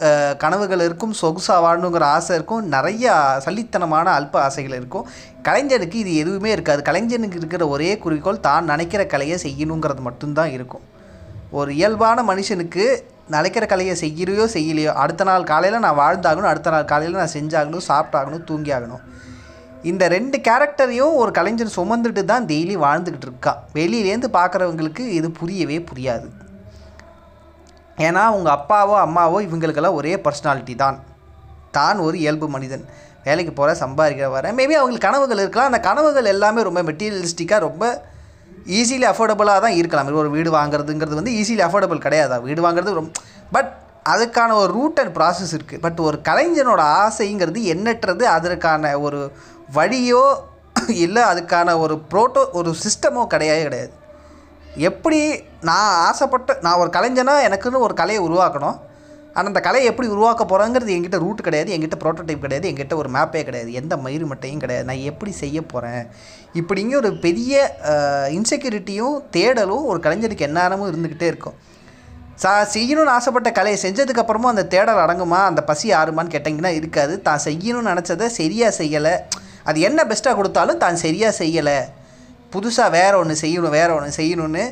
கனவுகள் 0.46 0.86
இருக்கும் 0.88 1.14
சொகுசாக 1.22 1.60
வாழணுங்கிற 1.66 2.04
ஆசை 2.16 2.34
இருக்கும் 2.38 2.66
நிறைய 2.76 3.14
சல்லித்தனமான 3.46 4.08
அல்ப 4.20 4.36
ஆசைகள் 4.48 4.78
இருக்கும். 4.80 5.06
கலைஞருக்கு 5.48 6.02
இது 6.04 6.12
எதுவுமே 6.24 6.52
இருக்காது. 6.58 6.82
கலைஞனுக்கு 6.90 7.40
இருக்கிற 7.44 7.64
ஒரே 7.76 7.94
குறிக்கோள் 8.04 8.46
தான் 8.50 8.70
நினைக்கிற 8.74 9.04
கலையை 9.14 9.38
செய்யணுங்கிறது 9.46 10.04
மட்டும்தான் 10.10 10.54
இருக்கும். 10.58 10.86
ஒரு 11.52 11.72
இயல்பான 11.80 12.24
மனுஷனுக்கு 12.32 12.86
நினைக்கிற 13.34 13.66
கலையை 13.66 13.94
செய்கிறையோ 14.02 14.46
செய்யலையோ 14.56 14.92
அடுத்த 15.04 15.24
நாள் 15.24 15.50
காலையில் 15.52 15.84
நான் 15.86 16.00
வாழ்ந்தாகணும் 16.00 16.52
அடுத்த 16.52 16.72
நாள் 16.74 16.90
காலையில் 16.92 17.22
நான் 17.22 17.36
செஞ்சாகணும் 17.38 17.86
சாப்பிட்டாகணும் 17.90 18.44
தூங்கி 18.50 18.72
ஆகணும் 18.78 19.04
இந்த 19.90 20.04
ரெண்டு 20.08 20.38
கேரக்டரையும் 20.48 21.16
ஒரு 21.22 21.32
கலைஞன் 21.38 21.76
சுமந்துட்டு 21.78 22.22
தான் 22.32 22.46
டெய்லி 22.52 22.76
வாழ்ந்துக்கிட்டு 22.86 23.28
இருக்கான் 23.30 23.60
வெளியிலேருந்து 23.78 24.30
பார்க்குறவங்களுக்கு 24.38 25.04
இது 25.18 25.28
புரியவே 25.40 25.78
புரியாது. 25.90 26.28
ஏன்னா 27.98 28.24
உங்கள் 28.38 28.56
அப்பாவோ 28.58 28.96
அம்மாவோ 29.06 29.38
இவங்களுக்கெல்லாம் 29.48 29.98
ஒரே 30.00 30.14
பர்சனாலிட்டி 30.26 30.76
தான். 30.76 30.98
தான் 31.72 32.00
ஒரு 32.00 32.18
இயல்பு 32.24 32.48
மனிதன். 32.56 32.86
வேலைக்கு 33.28 33.54
போகிற 33.54 33.76
சம்பாதிக்கிற 33.84 34.28
வர 34.34 34.52
மேபி 34.58 34.76
அவங்களுக்கு 34.80 35.08
கனவுகள் 35.08 35.42
இருக்கலாம். 35.44 35.70
அந்த 35.72 35.80
கனவுகள் 35.90 36.32
எல்லாமே 36.34 36.62
ரொம்ப 36.68 36.82
மெட்டீரியலிஸ்டிக்காக 36.90 37.60
ரொம்ப 37.60 37.86
ஈஸிலி 38.80 39.06
அஃபோர்டபுளாக 39.12 39.60
தான் 39.66 39.78
இருக்கலாம். 39.80 40.14
ஒரு 40.24 40.30
வீடு 40.36 40.52
வாங்குறதுங்கிறது 40.52 41.20
வந்து 41.20 41.34
ஈஸிலி 41.42 41.64
அஃபோர்டபுள் 41.68 42.06
கிடையாது? 42.06 42.42
வீடு 42.42 42.62
வாங்குறது 42.68 43.00
ரொம்ப 43.00 43.12
பட் 43.52 43.72
அதுக்கான 44.14 44.54
ஒரு 44.62 44.72
ரூட் 44.74 45.00
அண்ட் 45.02 45.14
ப்ராசஸ் 45.18 45.54
இருக்குது 45.58 45.82
பட் 45.86 46.00
ஒரு 46.00 46.18
கலைஞனோட 46.30 46.82
ஆசைங்கிறது 47.04 47.62
எண்ணற்றது 47.74 48.24
அதற்கான 48.38 49.00
ஒரு 49.00 49.22
வழியோ 49.78 50.24
இல்லை 51.06 51.22
அதுக்கான 51.24 51.78
ஒரு 51.80 51.96
ப்ரோட்டோ 52.12 52.42
ஒரு 52.52 52.76
சிஸ்டமோ 52.84 53.22
கிடையவே 53.34 53.62
கிடையாது. 53.64 53.94
எப்படி 54.90 55.20
நான் 55.62 55.94
ஆசைப்பட்ட 56.08 56.58
நான் 56.62 56.78
ஒரு 56.78 56.90
கலைஞனா 56.90 57.36
எனக்குன்னு 57.48 57.86
ஒரு 57.88 57.94
கலையை 57.94 58.22
உருவாக்கணும். 58.28 58.78
ஆனால் 59.36 59.50
அந்த 59.52 59.62
கலையை 59.68 59.86
எப்படி 59.92 60.08
உருவாக்க 60.16 60.44
போகிறேங்கிறது 60.50 60.92
என்கிட்ட 60.96 61.18
ரூட் 61.24 61.46
கிடையாது 61.48 61.70
என்கிட்ட 61.76 61.98
ப்ரோட்டோடைப் 62.02 62.44
கிடையாது 62.44 62.68
என்கிட்ட 62.72 62.96
ஒரு 63.02 63.10
மேப்பே 63.16 63.42
கிடையாது 63.48 63.72
எந்த 63.80 63.94
மயிறு 64.04 64.26
மட்டையும் 64.32 64.62
கிடையாது. 64.64 64.86
நான் 64.90 65.06
எப்படி 65.12 65.32
செய்ய 65.44 65.58
போகிறேன் 65.72 66.04
இப்படிங்க 66.60 66.94
ஒரு 67.02 67.10
பெரிய 67.26 67.54
இன்செக்யூரிட்டியும் 68.38 69.16
தேடலும் 69.38 69.88
ஒரு 69.92 70.00
கலைஞருக்கு 70.06 70.48
எந்நேரமும் 70.50 70.90
இருந்துக்கிட்டே 70.92 71.28
இருக்கும். 71.32 71.58
சா 72.44 72.52
செய்யணும்னு 72.76 73.12
ஆசைப்பட்ட 73.18 73.50
கலையை 73.58 73.78
செஞ்சதுக்கப்புறமும் 73.84 74.52
அந்த 74.52 74.64
தேடல் 74.74 75.02
அடங்குமா? 75.04 75.40
அந்த 75.50 75.62
பசி 75.70 75.88
ஆறுமான்னு 76.00 76.34
கேட்டிங்கன்னா 76.36 76.72
இருக்காது. 76.80 77.14
தான் 77.28 77.44
செய்யணும்னு 77.48 77.92
நினச்சதை 77.92 78.28
சரியாக 78.40 78.72
செய்யலை. 78.80 79.14
அது 79.70 79.78
என்ன 79.90 80.00
பெஸ்ட்டாக 80.10 80.36
கொடுத்தாலும் 80.40 80.82
தான் 80.84 81.02
சரியாக 81.04 81.34
செய்யலை. 81.42 81.78
புதுசாக 82.54 82.90
வேறு 82.98 83.16
ஒன்று 83.22 83.36
செய்யணும் 83.44 83.76
வேறு 83.78 83.92
ஒன்று 83.98 84.18
செய்யணும்னு 84.20 84.64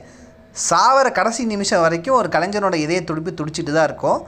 சாவர 0.69 1.07
கடைசி 1.19 1.43
நிமிஷம் 1.51 1.83
வரைக்கும் 1.85 2.17
ஒரு 2.21 2.29
கலைஞனோட 2.35 2.75
இதய 2.85 3.01
துடிப்பு 3.09 3.31
துடிச்சிட்டு 3.39 3.71
தான் 3.77 3.87
இருக்கும். 3.91 4.21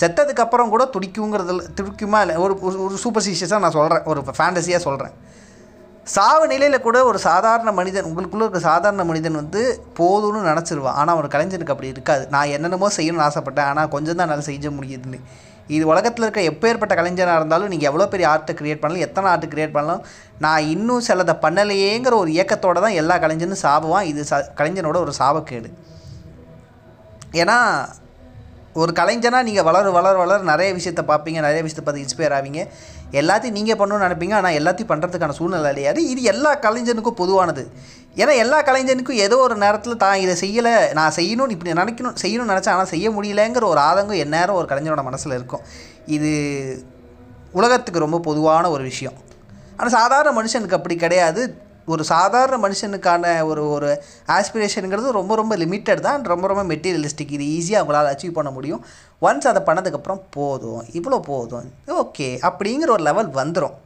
செத்ததுக்கப்புறம் 0.00 0.68
கூட 0.68 0.90
துடிக்குங்கிறதுல 0.92 1.66
துடிக்குமா 1.76 2.20
இல்லை? 2.20 2.36
ஒரு 2.36 2.54
ஒரு- 2.54 2.78
ஒரு 2.78 2.98
சூப்பர்ஸ்டிஷியஸாக 3.04 3.58
நான் 3.58 3.70
சொல்கிறேன் 3.70 4.02
ஒரு 4.02 4.20
ஃபேண்டஸியாக 4.38 4.76
சொல்கிறேன் 4.76 5.12
சாவு 6.04 6.46
நிலையில் 6.46 6.80
கூட 6.80 7.04
ஒரு 7.04 7.18
சாதாரண 7.18 7.72
மனிதன் 7.72 8.04
உங்களுக்குள்ளே 8.04 8.40
இருக்க 8.40 8.58
சாதாரண 8.58 9.04
மனிதன் 9.04 9.34
வந்து 9.34 9.82
போதும்னு 9.98 10.48
நினச்சிருவான். 10.50 10.98
ஆனால் 11.00 11.16
ஒரு 11.16 11.28
கலைஞனுக்கு 11.28 11.70
அப்படி 11.70 11.88
இருக்காது. 11.88 12.26
நான் 12.26 12.46
என்னென்னமோ 12.46 12.88
செய்யணும்னு 12.96 13.28
ஆசைப்பட்டேன். 13.28 13.64
ஆனால் 13.64 13.88
கொஞ்சம் 13.88 14.16
தான் 14.16 14.26
என்னால் 14.26 14.44
செய்ய 14.44 14.70
முடியுதுன்னு. 14.70 15.20
இது 15.66 15.86
உலகத்தில் 15.86 16.24
இருக்க 16.24 16.40
எப்பேற்பட்ட 16.40 16.94
கலைஞராக 16.94 17.36
இருந்தாலும் 17.36 17.68
நீங்கள் 17.68 17.90
எவ்வளோ 17.90 18.08
பெரிய 18.08 18.28
ஆர்ட்டை 18.28 18.52
க்ரியேட் 18.52 18.80
பண்ணலாம் 18.80 19.06
எத்தனை 19.08 19.30
ஆர்ட் 19.30 19.54
க்ரியேட் 19.54 19.70
பண்ணலாம் 19.70 20.02
நான் 20.38 20.62
இன்னும் 20.62 21.02
சிலதை 21.08 21.34
பண்ணலையேங்கிற 21.42 22.14
ஒரு 22.14 22.30
இயக்கத்தோடு 22.30 22.80
தான் 22.80 22.92
எல்லா 22.92 23.18
கலைஞனும் 23.18 23.62
சாபுவான் 23.62 24.02
இது 24.02 24.24
ச 24.30 24.42
கலைஞனோட 24.56 24.96
ஒரு 24.96 25.12
சாபக்கேடு 25.18 25.72
ஏன்னா 27.32 27.58
ஒரு 28.80 28.92
கலைஞனாக 28.98 29.46
நீங்கள் 29.46 29.66
வளர 29.68 29.90
வளர 29.90 30.14
வளர 30.22 30.38
நிறைய 30.50 30.70
விஷயத்தை 30.78 31.02
பார்ப்பீங்க 31.08 31.38
நிறைய 31.46 31.60
விஷயத்தை 31.66 31.84
பார்த்து 31.86 32.02
இன்ஸ்பயர் 32.04 32.34
ஆவீங்க. 32.36 32.60
எல்லாத்தையும் 33.20 33.56
நீங்கள் 33.58 33.78
பண்ணணும்னு 33.80 34.06
நினைப்பீங்க 34.06 34.34
ஆனால் 34.40 34.56
எல்லாத்தையும் 34.58 34.90
பண்ணுறதுக்கான 34.90 35.34
சூழ்நிலை 35.38 35.70
இல்லையாது 35.72 36.00
இது 36.12 36.22
எல்லா 36.32 36.52
கலைஞனுக்கும் 36.66 37.18
பொதுவானது. 37.22 37.64
ஏன்னா 38.20 38.32
எல்லா 38.42 38.58
கலைஞனுக்கும் 38.68 39.20
ஏதோ 39.24 39.36
ஒரு 39.46 39.56
நேரத்தில் 39.64 40.00
தான் 40.04 40.20
இதை 40.24 40.34
செய்யலை 40.42 40.74
நான் 40.98 41.16
செய்யணும்னு 41.18 41.54
இப்படி 41.56 41.72
நினைக்கணும் 41.72 42.16
செய்யணும்னு 42.22 42.52
நினச்சேன் 42.52 42.74
ஆனால் 42.74 42.92
செய்ய 42.92 43.10
முடியலங்கிற 43.16 43.66
ஒரு 43.72 43.80
ஆதங்கம் 43.88 44.22
எந்நேரம் 44.24 44.58
ஒரு 44.60 44.68
கலைஞனோட 44.72 45.02
மனசில் 45.08 45.36
இருக்கும். 45.38 45.64
இது 46.16 46.30
உலகத்துக்கு 47.58 48.04
ரொம்ப 48.06 48.20
பொதுவான 48.28 48.70
ஒரு 48.70 48.82
விஷயம். 48.82 49.18
ஆனால் 49.76 49.94
சாதாரண 49.98 50.32
மனுஷனுக்கு 50.40 50.78
அப்படி 50.78 50.96
கிடையாது. 51.04 51.42
ஒரு 51.94 52.04
சாதாரண 52.12 52.56
மனுஷனுக்கான 52.66 53.24
ஒரு 53.50 53.62
ஒரு 53.76 53.90
ஆஸ்பிரேஷனுங்கிறது 54.36 55.18
ரொம்ப 55.18 55.34
ரொம்ப 55.40 55.56
லிமிட்டட் 55.62 56.06
தான். 56.08 56.24
ரொம்ப 56.32 56.46
ரொம்ப 56.52 56.64
மெட்டீரியலிஸ்டிக் 56.74 57.36
இது 57.36 57.46
ஈஸியாக 57.56 57.82
அவங்களால் 57.82 58.10
அச்சீவ் 58.12 58.38
பண்ண 58.38 58.50
முடியும். 58.56 58.82
ஒன்ஸ் 59.22 59.50
அதை 59.52 59.62
பண்ணதுக்கப்புறம் 59.68 60.22
போதும். 60.30 60.82
இவ்வளோ 60.98 61.20
போதும். 61.30 61.68
ஓகே 62.02 62.28
அப்படிங்கிற 62.50 62.90
ஒரு 62.96 63.04
லெவல் 63.08 63.30
வந்துடும் 63.40 63.76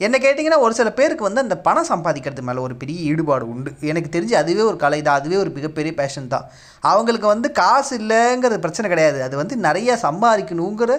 என்ன 0.00 0.16
கேட்டிங்கன்னா 0.24 0.58
ஒரு 0.66 0.74
சில 0.78 0.88
பேருக்கு 0.98 1.26
வந்து 1.26 1.42
அந்த 1.44 1.56
பணம் 1.64 1.88
சம்பாதிக்கிறது 1.90 2.42
மேலே 2.48 2.60
ஒரு 2.66 2.74
பெரிய 2.82 2.98
ஈடுபாடு 3.10 3.44
உண்டு. 3.54 3.70
எனக்கு 3.90 4.10
தெரிஞ்சு 4.14 4.34
அதுவே 4.42 4.62
ஒரு 4.68 4.78
கலை 4.84 5.00
தான் 5.08 5.18
அதுவே 5.20 5.36
ஒரு 5.42 5.50
மிகப்பெரிய 5.56 5.92
பேஷன் 6.00 6.30
தான். 6.34 6.46
அவங்களுக்கு 6.90 7.28
வந்து 7.32 7.48
காசு 7.60 7.92
இல்லைங்கிறது 8.00 8.62
பிரச்சனை 8.64 8.88
கிடையாது. 8.92 9.18
அது 9.26 9.34
வந்து 9.42 9.56
நிறைய 9.66 9.98
சம்பாதிக்கணுங்கிற 10.06 10.94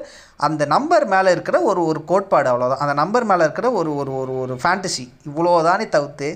அந்த 0.47 0.65
நம்பர் 0.75 1.07
மேலே 1.15 1.31
இருக்கிற 1.35 1.59
ஒரு 1.71 1.83
ஒரு 1.91 2.01
கோட்பாடு 2.11 2.49
அவ்வளோதான் 2.51 2.83
அந்த 2.85 2.95
நம்பர் 3.01 3.27
மேலே 3.31 3.45
இருக்கிற 3.47 3.69
ஒரு 3.81 3.93
ஒரு 4.03 4.13
ஒரு 4.21 4.35
ஒரு 4.43 4.55
ஃபேண்டசி 4.63 5.05
இவ்வளோதானே 5.31 5.87
தவிர்த்து. 5.97 6.29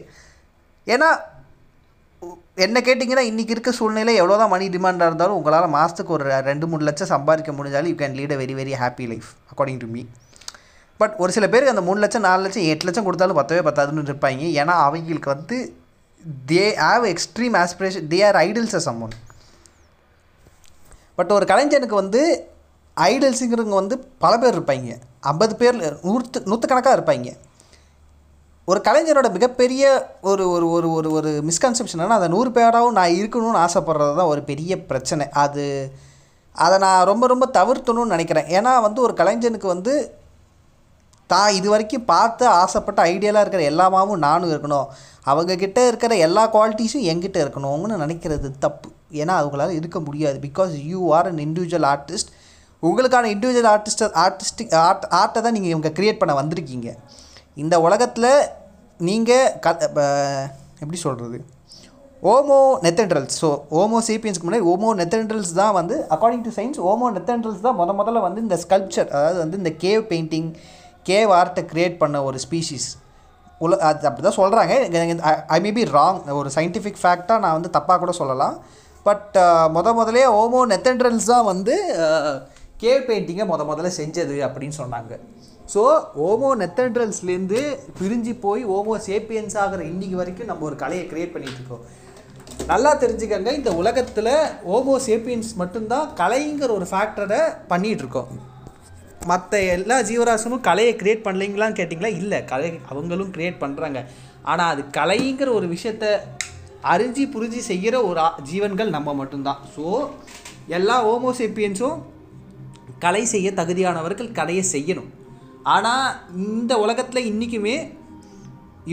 ஏன்னா 0.87 1.11
என்ன 2.65 2.77
கேட்டிங்கன்னா 2.87 3.23
இன்றைக்கி 3.29 3.53
இருக்க 3.53 3.71
சூழ்நிலை 3.77 4.13
எவ்வளோ 4.19 4.35
தான் 4.41 4.51
மணி 4.53 4.65
டிமாண்டாக 4.73 5.09
இருந்தாலும் 5.09 5.37
உங்களால் 5.39 5.73
மாதத்துக்கு 5.77 6.15
ஒரு 6.17 6.25
ரெண்டு 6.49 6.65
மூணு 6.71 6.87
லட்சம் 6.89 7.13
சம்பாதிக்க 7.15 7.51
முடிஞ்சாலும் 7.57 7.91
you 7.91 7.97
can 8.03 8.15
lead 8.19 8.35
a 8.35 8.39
very 8.43 8.55
very 8.59 8.75
happy 8.83 9.07
life 9.13 9.29
according 9.51 9.81
to 9.83 9.89
me 9.95 10.03
but 10.99 11.15
ஒரு 11.23 11.31
சில 11.35 11.45
பேருக்கு 11.51 11.73
அந்த 11.75 11.85
மூணு 11.87 12.01
லட்சம் 12.03 12.25
நாலு 12.27 12.43
லட்சம் 12.43 12.67
எட்டு 12.71 12.87
லட்சம் 12.87 13.07
கொடுத்தாலும் 13.07 13.39
பத்தவே 13.39 13.61
பத்தாதுன்னு 13.67 14.11
இருப்பாங்க. 14.11 14.43
ஏன்னா 14.61 14.75
அவங்களுக்கு 14.87 15.29
வந்து 15.35 15.57
they 16.51 16.65
have 16.83 17.05
extreme 17.13 17.55
aspiration 17.63 18.05
they 18.13 18.19
are 18.27 18.37
idols 18.47 18.77
a 18.79 18.83
summon 18.87 19.15
but 21.17 21.33
ஒரு 21.37 21.45
கலைஞனுக்கு 21.51 21.97
வந்து 22.03 22.21
ஐடல்ஸுங்கிறவங்க 22.97 23.77
வந்து 23.81 23.95
பல 24.23 24.33
பேர் 24.41 24.55
இருப்பாங்க. 24.57 24.95
ஐம்பது 25.31 25.53
பேர் 25.61 25.77
நூற்று 26.07 26.41
நூற்றுக்கணக்காக 26.49 26.95
இருப்பாங்க. 26.97 27.29
ஒரு 28.67 28.79
கலைஞரோட 28.87 29.27
மிகப்பெரிய 29.31 29.83
ஒரு 30.29 30.43
ஒரு 30.55 30.67
ஒரு 30.75 30.87
ஒரு 30.97 31.09
ஒரு 31.17 31.31
மிஸ்கன்செப்ஷன் 31.49 32.03
அதை 32.05 32.15
அந்த 32.19 32.29
நூறு 32.35 32.49
பேராகவும் 32.57 32.97
நான் 32.99 33.17
இருக்கணும்னு 33.21 33.63
ஆசைப்படுறது 33.65 34.13
தான் 34.19 34.31
ஒரு 34.33 34.41
பெரிய 34.51 34.71
பிரச்சனை. 34.89 35.25
அது 35.43 35.65
அதை 36.65 36.77
நான் 36.85 37.07
ரொம்ப 37.11 37.27
ரொம்ப 37.33 37.45
தவிர்த்தணும்னு 37.57 38.13
நினைக்கிறேன். 38.15 38.47
ஏன்னா 38.57 38.73
வந்து 38.87 39.01
ஒரு 39.01 39.13
கலைஞனுக்கு 39.13 39.67
வந்து 39.67 39.93
தான் 41.33 41.49
இது 41.57 41.67
வரைக்கும் 41.73 42.07
பார்த்து 42.13 42.43
ஆசைப்பட்ட 42.61 42.99
ஐடியாலாக 43.11 43.43
இருக்கிற 43.45 43.63
எல்லாமாவும் 43.71 44.23
நானும் 44.27 44.51
இருக்கணும். 44.53 44.87
அவங்கக்கிட்ட 45.31 45.79
இருக்கிற 45.91 46.15
எல்லா 46.27 46.43
குவாலிட்டிஸும் 46.55 47.05
என்கிட்ட 47.11 47.37
இருக்கணும்னு 47.45 48.01
நினைக்கிறது 48.03 48.49
தப்பு. 48.65 48.89
ஏன்னா 49.21 49.33
அவங்களால 49.41 49.75
இருக்க 49.79 49.99
முடியாது. 50.07 50.37
Because 50.47 50.73
you 50.91 51.01
are 51.17 51.29
an 51.31 51.41
individual 51.47 51.87
artist 51.93 52.31
உங்களுக்கான 52.83 53.29
இண்டிவிஜுவல் 53.35 53.69
ஆர்டிஸ்ட் 53.73 54.03
ஆர்டிஸ்டிக் 54.25 54.73
ஆர்ட் 54.85 55.05
ஆர்ட்டை 55.19 55.41
தான் 55.45 55.55
நீங்கள் 55.57 55.73
இவங்க 55.73 55.91
க்ரியேட் 55.97 56.21
பண்ண 56.21 56.35
வந்திருக்கீங்க. 56.41 56.89
இந்த 57.63 57.75
உலகத்தில் 57.87 58.31
நீங்கள் 58.99 59.51
க 59.65 59.77
எப்படி 60.83 60.97
சொல்கிறது 61.05 61.37
ஓமோ 62.31 62.57
நெத்தன்ட்ரல்ஸ் 62.85 63.35
ஸோ 63.41 63.47
ஓமோ 63.79 63.97
சேப்பியன்ஸ்க்கு 64.07 64.47
முன்னாடி 64.47 64.67
ஓமோ 64.71 64.89
நெத்தன்ட்ரல்ஸ் 64.99 65.51
தான் 65.59 65.75
வந்து 65.77 65.95
according 66.13 66.45
to 66.47 66.51
science 66.57 66.79
homo 66.91 67.07
neanderthals 67.17 67.65
தான் 67.65 67.77
முத 67.79 67.93
முதல்ல 67.99 68.21
வந்து 68.25 68.39
இந்த 68.45 68.57
ஸ்கல்ப்சர் 68.63 69.09
அதாவது 69.15 69.37
வந்து 69.43 69.59
இந்த 69.61 69.71
கேவ் 69.83 70.03
பெயிண்டிங் 70.11 70.47
கேவ் 71.09 71.31
ஆர்ட்டை 71.39 71.63
க்ரியேட் 71.71 71.97
பண்ண 72.03 72.23
ஒரு 72.29 72.39
ஸ்பீஷீஸ் 72.45 72.87
உல 73.65 73.77
அது 73.89 74.07
அப்படி 74.09 74.23
தான் 74.27 74.39
சொல்கிறாங்க 74.39 74.73
ஐ 75.55 75.59
மே 75.65 75.71
பி 75.77 75.83
ராங் 75.97 76.17
ஒரு 76.39 76.49
சயின்டிஃபிக் 76.55 77.01
ஃபேக்டாக 77.03 77.43
நான் 77.43 77.55
வந்து 77.57 77.69
தப்பாக 77.77 77.97
கூட 78.03 78.13
சொல்லலாம். 78.21 78.55
பட் 79.07 79.35
முத 79.75 79.87
முதலே 79.99 80.23
ஓமோ 80.41 80.61
நெத்தன்ட்ரல்ஸ் 80.71 81.31
தான் 81.33 81.47
வந்து 81.51 81.75
கேவ் 82.83 83.03
பெயிண்டிங்கை 83.09 83.45
முத 83.51 83.63
முதல்ல 83.71 83.91
செஞ்சது 83.99 84.37
அப்படின்னு 84.47 84.75
சொன்னாங்க. 84.81 85.13
ஸோ 85.73 85.81
ஓமோ 86.29 86.49
நெத்தன்ட்ரல்ஸ்லேருந்து 86.61 87.61
பிரிஞ்சு 87.99 88.33
போய் 88.45 88.63
ஓமோ 88.77 88.95
சேப்பியன்ஸ் 89.09 89.55
ஆகிற 89.63 89.83
இன்னைக்கு 89.91 90.17
வரைக்கும் 90.21 90.49
நம்ம 90.51 90.65
ஒரு 90.69 90.75
கலையை 90.83 91.05
க்ரியேட் 91.11 91.33
பண்ணிகிட்டு 91.35 91.61
இருக்கோம். 91.61 91.85
நல்லா 92.71 92.91
தெரிஞ்சுக்கங்க 93.03 93.51
இந்த 93.59 93.71
உலகத்தில் 93.81 94.33
ஓமோ 94.75 94.97
சேப்பியன்ஸ் 95.07 95.53
மட்டும்தான் 95.61 96.11
கலைங்கிற 96.21 96.69
ஒரு 96.79 96.87
ஃபேக்டரை 96.91 97.41
பண்ணிகிட்ருக்கோம் 97.71 98.31
மற்ற 99.31 99.59
எல்லா 99.75 99.97
ஜீவராசனும் 100.09 100.65
கலையை 100.67 100.93
க்ரியேட் 101.01 101.25
பண்ணலைங்களான்னு 101.27 101.77
கேட்டிங்களா? 101.79 102.11
இல்லை 102.21 102.39
கலை 102.51 102.69
அவங்களும் 102.91 103.31
க்ரியேட் 103.35 103.61
பண்ணுறாங்க 103.63 103.99
ஆனால் 104.51 104.71
அது 104.73 104.81
கலைங்கிற 104.97 105.49
ஒரு 105.59 105.67
விஷயத்த 105.75 106.05
அறிஞ்சு 106.93 107.23
புரிஞ்சு 107.35 107.61
செய்கிற 107.69 107.95
ஒரு 108.09 108.23
ஜீவன்கள் 108.49 108.95
நம்ம 108.95 109.13
மட்டும்தான். 109.21 109.61
ஸோ 109.75 109.85
எல்லா 110.77 110.95
ஹோமோசேப்பியன்ஸும் 111.07 111.97
கலை 113.05 113.23
செய்ய 113.33 113.47
தகுதியானவர்கள் 113.59 114.35
கலையை 114.39 114.63
செய்யணும். 114.73 115.09
ஆனால் 115.75 116.07
இந்த 116.47 116.73
உலகத்தில் 116.83 117.29
இன்றைக்குமே 117.31 117.75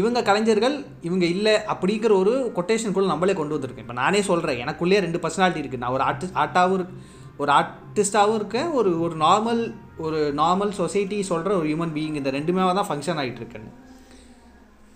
இவங்க 0.00 0.18
கலைஞர்கள் 0.28 0.76
இவங்க 1.06 1.24
இல்லை 1.34 1.54
அப்படிங்கிற 1.72 2.12
ஒரு 2.22 2.34
கொட்டேஷனுக்குள்ள 2.56 3.12
நம்மளே 3.12 3.34
கொண்டு 3.38 3.56
வந்திருக்கேன். 3.56 3.86
இப்போ 3.86 3.96
நானே 4.02 4.20
சொல்கிறேன் 4.28 4.60
எனக்குள்ளேயே 4.64 5.02
ரெண்டு 5.06 5.18
பர்சனாலிட்டி 5.24 5.62
இருக்குது 5.62 5.82
நான் 5.82 5.96
ஒரு 5.96 6.04
ஆர்டிஸ்ட் 6.10 6.38
ஆர்ட்டாகவும் 6.42 6.76
இருக்கு 6.78 6.96
ஒரு 7.42 7.50
ஆர்டிஸ்ட்டாகவும் 7.58 8.38
இருக்கேன் 8.40 8.70
ஒரு 8.78 8.90
ஒரு 9.04 9.14
நார்மல் 9.24 9.60
ஒரு 10.02 10.32
நார்மல் 10.32 10.72
சொசைட்டி 10.72 11.22
சொல்கிற 11.22 11.52
ஒரு 11.56 11.68
ஹியூமன் 11.68 11.94
பீயிங் 11.96 12.14
இந்த 12.14 12.30
ரெண்டுமே 12.30 12.72
தான் 12.72 12.88
ஃபங்க்ஷன் 12.90 13.20
ஆகிட்டு 13.20 13.40
இருக்கேன்னு 13.42 13.72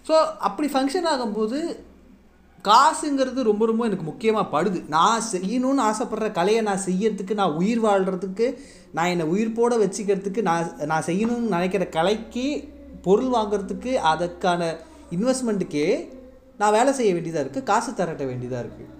ஸோ 0.07 0.17
அப்படி 0.39 0.69
ஃபங்க்ஷன் 0.69 1.09
ஆகும்போது 1.09 1.59
காசுங்கிறது 2.65 3.41
ரொம்ப 3.43 3.67
ரொம்ப 3.67 3.83
எனக்கு 3.87 4.05
முக்கியமாக 4.05 4.47
படுது. 4.53 4.79
நான் 4.89 5.27
செய்யணும்னு 5.33 5.83
ஆசைப்படுற 5.83 6.33
கலையை 6.33 6.63
நான் 6.63 6.85
செய்யறதுக்கு 6.87 7.35
நான் 7.35 7.57
உயிர் 7.57 7.83
வாழ்கிறதுக்கு 7.85 8.47
நான் 8.93 9.07
என்னை 9.07 9.27
உயிர்ப்போட 9.27 9.75
வச்சுக்கிறதுக்கு 9.79 10.43
நான் 10.43 10.73
நான் 10.87 11.07
செய்யணும்னு 11.07 11.49
நினைக்கிற 11.49 11.87
கலைக்கு 11.89 12.47
பொருள் 13.03 13.33
வாங்குறதுக்கு 13.35 13.93
அதற்கான 14.05 14.63
இன்வெஸ்ட்மெண்ட்டுக்கே 15.11 15.87
நான் 16.59 16.73
வேலை 16.73 16.93
செய்ய 16.93 17.13
வேண்டியதாக 17.13 17.45
இருக்குது 17.45 17.65
காசு 17.65 17.91
தரட்ட 17.95 18.25
வேண்டியதாக 18.25 18.63
இருக்குது 18.63 18.93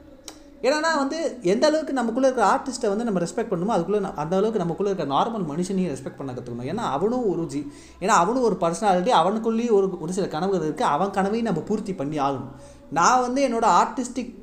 ஏன்னா 0.67 0.91
வந்து 1.01 1.19
எந்த 1.53 1.65
அளவுக்கு 1.69 1.97
நமக்குள்ளே 1.99 2.29
இருக்கிற 2.29 2.47
ஆர்டிஸ்ட்டை 2.53 2.89
வந்து 2.93 3.07
நம்ம 3.09 3.21
ரெஸ்பெக்ட் 3.25 3.51
பண்ணுமோ 3.53 3.75
அதுக்குள்ளே 3.75 4.01
அந்த 4.23 4.33
அளவுக்கு 4.39 4.63
நமக்குள்ளே 4.63 4.91
இருக்கிற 4.91 5.09
நார்மல் 5.17 5.45
மனுஷனையும் 5.51 5.93
ரெஸ்பெக்ட் 5.95 6.19
பண்ண 6.21 6.31
கற்றுக்கணும் 6.37 6.71
ஏன்னா 6.73 6.85
அவனும் 6.97 7.27
ஒரு 7.33 7.43
ஜி 7.53 7.61
ஏன்னா 8.03 8.15
அவனும் 8.23 8.47
ஒரு 8.49 8.57
பர்சனாலிட்டி 8.63 9.13
அவனுக்குள்ளேயும் 9.21 9.77
ஒரு 9.79 9.89
ஒரு 10.05 10.15
சில 10.19 10.27
கனவுகள் 10.35 10.67
இருக்குது 10.69 10.93
அவன் 10.95 11.15
கனவையும் 11.19 11.49
நம்ம 11.51 11.63
பூர்த்தி 11.69 11.95
பண்ணி 12.01 12.19
ஆகணும். 12.27 12.55
நான் 12.99 13.23
வந்து 13.27 13.41
என்னோடய 13.49 13.77
ஆர்டிஸ்டிக் 13.83 14.35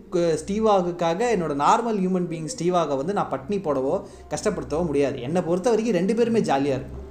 ஸ்டீவாகுக்காக 0.41 1.19
என்னோட 1.35 1.53
நார்மல் 1.65 1.99
ஹியூமன் 2.03 2.29
பீயிங் 2.31 2.51
ஸ்டீவாக 2.55 2.97
வந்து 3.01 3.13
நான் 3.19 3.31
பட்னி 3.33 3.59
போடவோ 3.67 3.93
கஷ்டப்படுத்தவோ 4.33 4.83
முடியாது. 4.89 5.19
என்னை 5.27 5.41
பொறுத்த 5.49 5.69
வரைக்கும் 5.73 5.97
ரெண்டு 5.99 6.15
பேருமே 6.19 6.41
ஜாலியாக 6.49 6.77
இருக்கணும். 6.79 7.05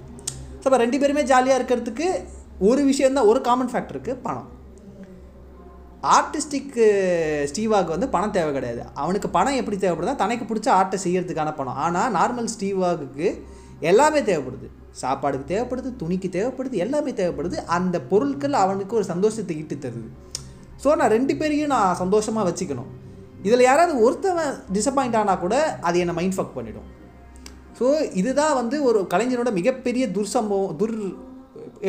ஸோ 0.61 0.67
இப்போ 0.69 0.81
ரெண்டு 0.85 0.99
பேருமே 1.03 1.23
ஜாலியாக 1.31 1.59
இருக்கிறதுக்கு 1.61 2.09
ஒரு 2.71 2.83
விஷயம் 2.91 3.17
தான் 3.19 3.31
ஒரு 3.31 3.41
காமன் 3.49 3.73
ஃபேக்டர் 3.73 3.97
இருக்குது 3.97 4.21
பணம். 4.27 4.49
Uh, 6.03 6.09
ஆர்டிஸ்டிக்கு 6.17 6.85
ஸ்டீவாக்கு 7.51 7.91
வந்து 7.95 8.09
பணம் 8.15 8.33
தேவை 8.37 8.51
கிடையாது. 8.55 8.81
அவனுக்கு 9.03 9.29
பணம் 9.37 9.59
எப்படி 9.59 9.77
தேவைப்படுதா 9.83 10.15
தனக்கு 10.23 10.45
பிடிச்ச 10.49 10.69
ஆர்ட்டை 10.77 10.99
செய்கிறதுக்கான 11.05 11.51
பணம். 11.59 11.79
ஆனால் 11.85 12.09
நார்மல் 12.17 12.49
ஸ்டீவாக்கு 12.55 13.27
எல்லாமே 13.91 14.21
தேவைப்படுது. 14.29 14.69
சாப்பாடுக்கு 15.03 15.47
தேவைப்படுது 15.53 15.91
துணிக்கு 16.01 16.29
தேவைப்படுது 16.37 16.77
எல்லாமே 16.85 17.13
தேவைப்படுது. 17.21 17.59
அந்த 17.77 17.97
பொருட்கள் 18.11 18.57
அவனுக்கு 18.63 18.97
ஒரு 18.99 19.07
சந்தோஷத்தை 19.13 19.57
ஈட்டு 19.61 19.77
தருது. 19.85 20.09
ஸோ 20.83 20.97
நான் 21.01 21.15
ரெண்டு 21.17 21.37
பேரையும் 21.43 21.73
நான் 21.75 22.01
சந்தோஷமாக 22.03 22.47
வச்சுக்கணும். 22.51 22.91
இதில் 23.47 23.69
யாராவது 23.69 23.95
ஒருத்தவன் 24.07 24.53
டிசப்பாயிண்ட் 24.79 25.21
ஆனால் 25.21 25.41
கூட 25.45 25.55
அது 25.91 26.03
என்னை 26.05 26.17
மைண்ட் 26.19 26.37
ஃபக் 26.39 26.57
பண்ணிடும். 26.59 26.89
ஸோ 27.79 27.87
இதுதான் 28.23 28.59
வந்து 28.61 28.79
ஒரு 28.89 29.03
கலைஞனோட 29.15 29.53
மிகப்பெரிய 29.61 30.07
துர்சம்பவம் 30.17 30.77
துர் 30.83 30.97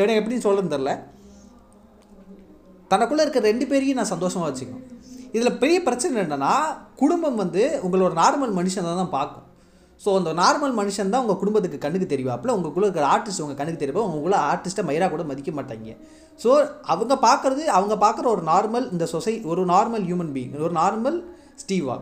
எனக்கு 0.01 0.21
எப்படின்னு 0.21 0.45
சொல்லணும்னு 0.47 0.75
தெரில 0.75 0.93
தனக்குள்ளே 2.93 3.25
இருக்க 3.25 3.41
ரெண்டு 3.49 3.67
பேரையும் 3.71 3.99
நான் 4.01 4.13
சந்தோஷமாக 4.15 4.49
வச்சுக்கணும். 4.49 4.85
இதில் 5.35 5.59
பெரிய 5.61 5.77
பிரச்சனை 5.87 6.21
என்னென்னா 6.23 6.53
குடும்பம் 7.01 7.39
வந்து 7.43 7.63
உங்களோட 7.85 8.13
நார்மல் 8.21 8.53
மனுஷன் 8.59 8.87
தான் 9.01 9.15
பார்க்கும். 9.17 9.47
ஸோ 10.03 10.09
அந்த 10.19 10.31
நார்மல் 10.39 10.73
மனுஷன் 10.79 11.11
தான் 11.13 11.23
உங்கள் 11.23 11.39
குடும்பத்துக்கு 11.41 11.77
கண்ணுக்கு 11.83 12.07
தெரிவாப்பில் 12.13 12.53
உங்களுக்குள்ள 12.53 12.87
இருக்கிற 12.87 13.05
ஆர்டிஸ்ட் 13.13 13.43
உங்கள் 13.43 13.59
கண்ணுக்கு 13.59 13.81
தெரியும் 13.83 14.05
உங்களுக்குள்ள 14.07 14.37
ஆர்டிஸ்ட்டை 14.51 14.83
மயிராக 14.89 15.09
கூட 15.13 15.23
மதிக்க 15.29 15.51
மாட்டாங்க. 15.59 15.95
ஸோ 16.43 16.49
அவங்க 16.93 17.13
பார்க்குறது 17.27 17.63
அவங்க 17.77 17.95
பார்க்குற 18.03 18.27
ஒரு 18.35 18.43
நார்மல் 18.51 18.85
இந்த 18.95 19.05
சொசை 19.13 19.33
ஒரு 19.51 19.63
நார்மல் 19.73 20.05
ஹியூமன் 20.09 20.33
பீயிங் 20.35 20.53
ஒரு 20.67 20.75
நார்மல் 20.81 21.17
ஸ்டீவா 21.63 21.97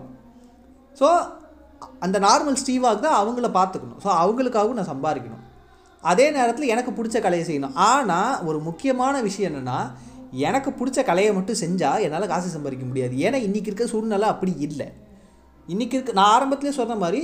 ஸோ 0.99 1.07
அந்த 2.05 2.17
நார்மல் 2.27 2.57
ஸ்டீவாக் 2.61 3.05
தான் 3.05 3.19
அவங்கள 3.21 3.47
பார்த்துக்கணும். 3.59 3.99
ஸோ 4.03 4.09
அவங்களுக்காகவும் 4.23 4.79
நான் 4.79 4.91
சம்பாதிக்கணும். 4.93 5.43
அதே 6.11 6.25
நேரத்தில் 6.37 6.71
எனக்கு 6.73 6.91
பிடிச்ச 6.97 7.17
கலையை 7.25 7.45
செய்யணும். 7.49 7.75
ஆனால் 7.89 8.33
ஒரு 8.49 8.59
முக்கியமான 8.67 9.15
விஷயம் 9.27 9.49
என்னென்னா 9.51 9.79
எனக்கு 10.47 10.69
பிடிச்ச 10.79 10.99
கலையை 11.09 11.31
மட்டும் 11.37 11.61
செஞ்சால் 11.61 12.03
என்னால் 12.05 12.31
காசு 12.31 12.55
சம்பாதிக்க 12.55 12.85
முடியாது. 12.89 13.13
ஏன்னா 13.25 13.37
இன்றைக்கி 13.47 13.69
இருக்க 13.71 13.85
சூழ்நிலை 13.93 14.27
அப்படி 14.33 14.53
இல்லை. 14.67 14.87
இன்றைக்கி 15.67 15.95
இருக்க 15.97 16.13
நான் 16.19 16.31
ஆரம்பத்துலேயே 16.35 16.75
சொன்ன 16.79 16.95
மாதிரி 17.03 17.21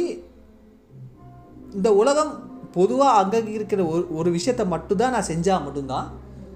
இந்த 1.78 1.90
உலகம் 2.02 2.34
பொதுவாக 2.78 3.20
அங்கே 3.22 3.40
இருக்கிற 3.58 3.82
ஒரு 3.94 4.04
ஒரு 4.20 4.30
விஷயத்தை 4.38 4.66
மட்டும்தான் 4.74 5.16
நான் 5.16 5.30
செஞ்சால் 5.32 5.64
மட்டும்தான் 5.68 6.08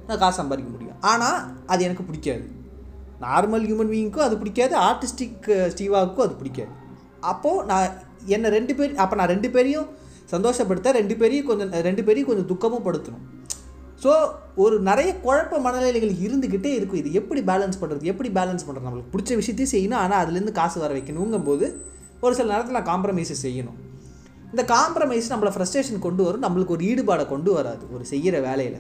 நான் 0.08 0.22
காசு 0.24 0.40
சம்பாதிக்க 0.42 0.70
முடியும். 0.76 1.00
ஆனால் 1.12 1.40
அது 1.72 1.82
எனக்கு 1.88 2.04
பிடிக்காது. 2.10 2.46
நார்மல் 3.26 3.66
ஹியூமன் 3.70 3.92
பீயிங்க்கும் 3.94 4.28
அது 4.28 4.36
பிடிக்காது 4.44 4.76
ஆர்டிஸ்டிக் 4.90 5.50
ஸ்டீவாவுக்கும் 5.74 6.26
அது 6.28 6.36
பிடிக்காது. 6.42 6.72
அப்போது 7.32 7.66
நான் 7.72 7.98
என்னை 8.36 8.50
ரெண்டு 8.58 8.76
பேர் 8.76 8.96
அப்போ 9.04 9.16
நான் 9.20 9.32
ரெண்டு 9.34 9.50
பேரையும் 9.56 9.90
சந்தோஷப்படுத்த 10.32 10.92
ரெண்டு 11.00 11.16
பேரையும் 11.22 11.48
கொஞ்சம் 11.50 11.72
ரெண்டு 11.90 12.04
பேரையும் 12.08 12.30
கொஞ்சம் 12.30 12.50
துக்கமும் 12.52 12.86
படுத்தணும். 12.88 13.24
ஸோ 14.04 14.12
ஒரு 14.64 14.76
நிறைய 14.90 15.10
குழப்ப 15.26 15.60
மனநிலைகள் 15.68 16.14
இருந்துக்கிட்டே 16.26 16.72
இருக்கும். 16.78 17.00
இது 17.02 17.12
எப்படி 17.20 17.42
பேலன்ஸ் 17.52 17.80
பண்ணுறது 17.82 18.12
எப்படி 18.14 18.30
பேலன்ஸ் 18.40 18.66
பண்ணுறது 18.68 18.88
நம்மளுக்கு 18.88 19.14
பிடிச்ச 19.14 19.38
விஷயத்தையும் 19.42 19.74
செய்யணும். 19.76 20.02
ஆனால் 20.04 20.22
அதுலேருந்து 20.24 20.58
காசு 20.60 20.78
வர 20.84 20.92
வைக்கணுங்கும்போது 20.98 21.68
ஒரு 22.26 22.34
சில 22.40 22.50
நேரத்தில் 22.54 22.88
காம்ப்ரமைஸை 22.92 23.38
செய்யணும். 23.46 23.78
இந்த 24.54 24.64
காம்ப்ரமைஸ் 24.76 25.28
நம்மளை 25.34 25.52
ஃப்ரஸ்ட்ரேஷன் 25.56 26.02
கொண்டு 26.06 26.22
வரும். 26.28 26.44
நம்மளுக்கு 26.46 26.74
ஒரு 26.76 26.84
ஈடுபாடை 26.92 27.26
கொண்டு 27.34 27.52
வராது 27.58 27.84
ஒரு 27.96 28.06
செய்கிற 28.12 28.36
வேலையில். 28.48 28.80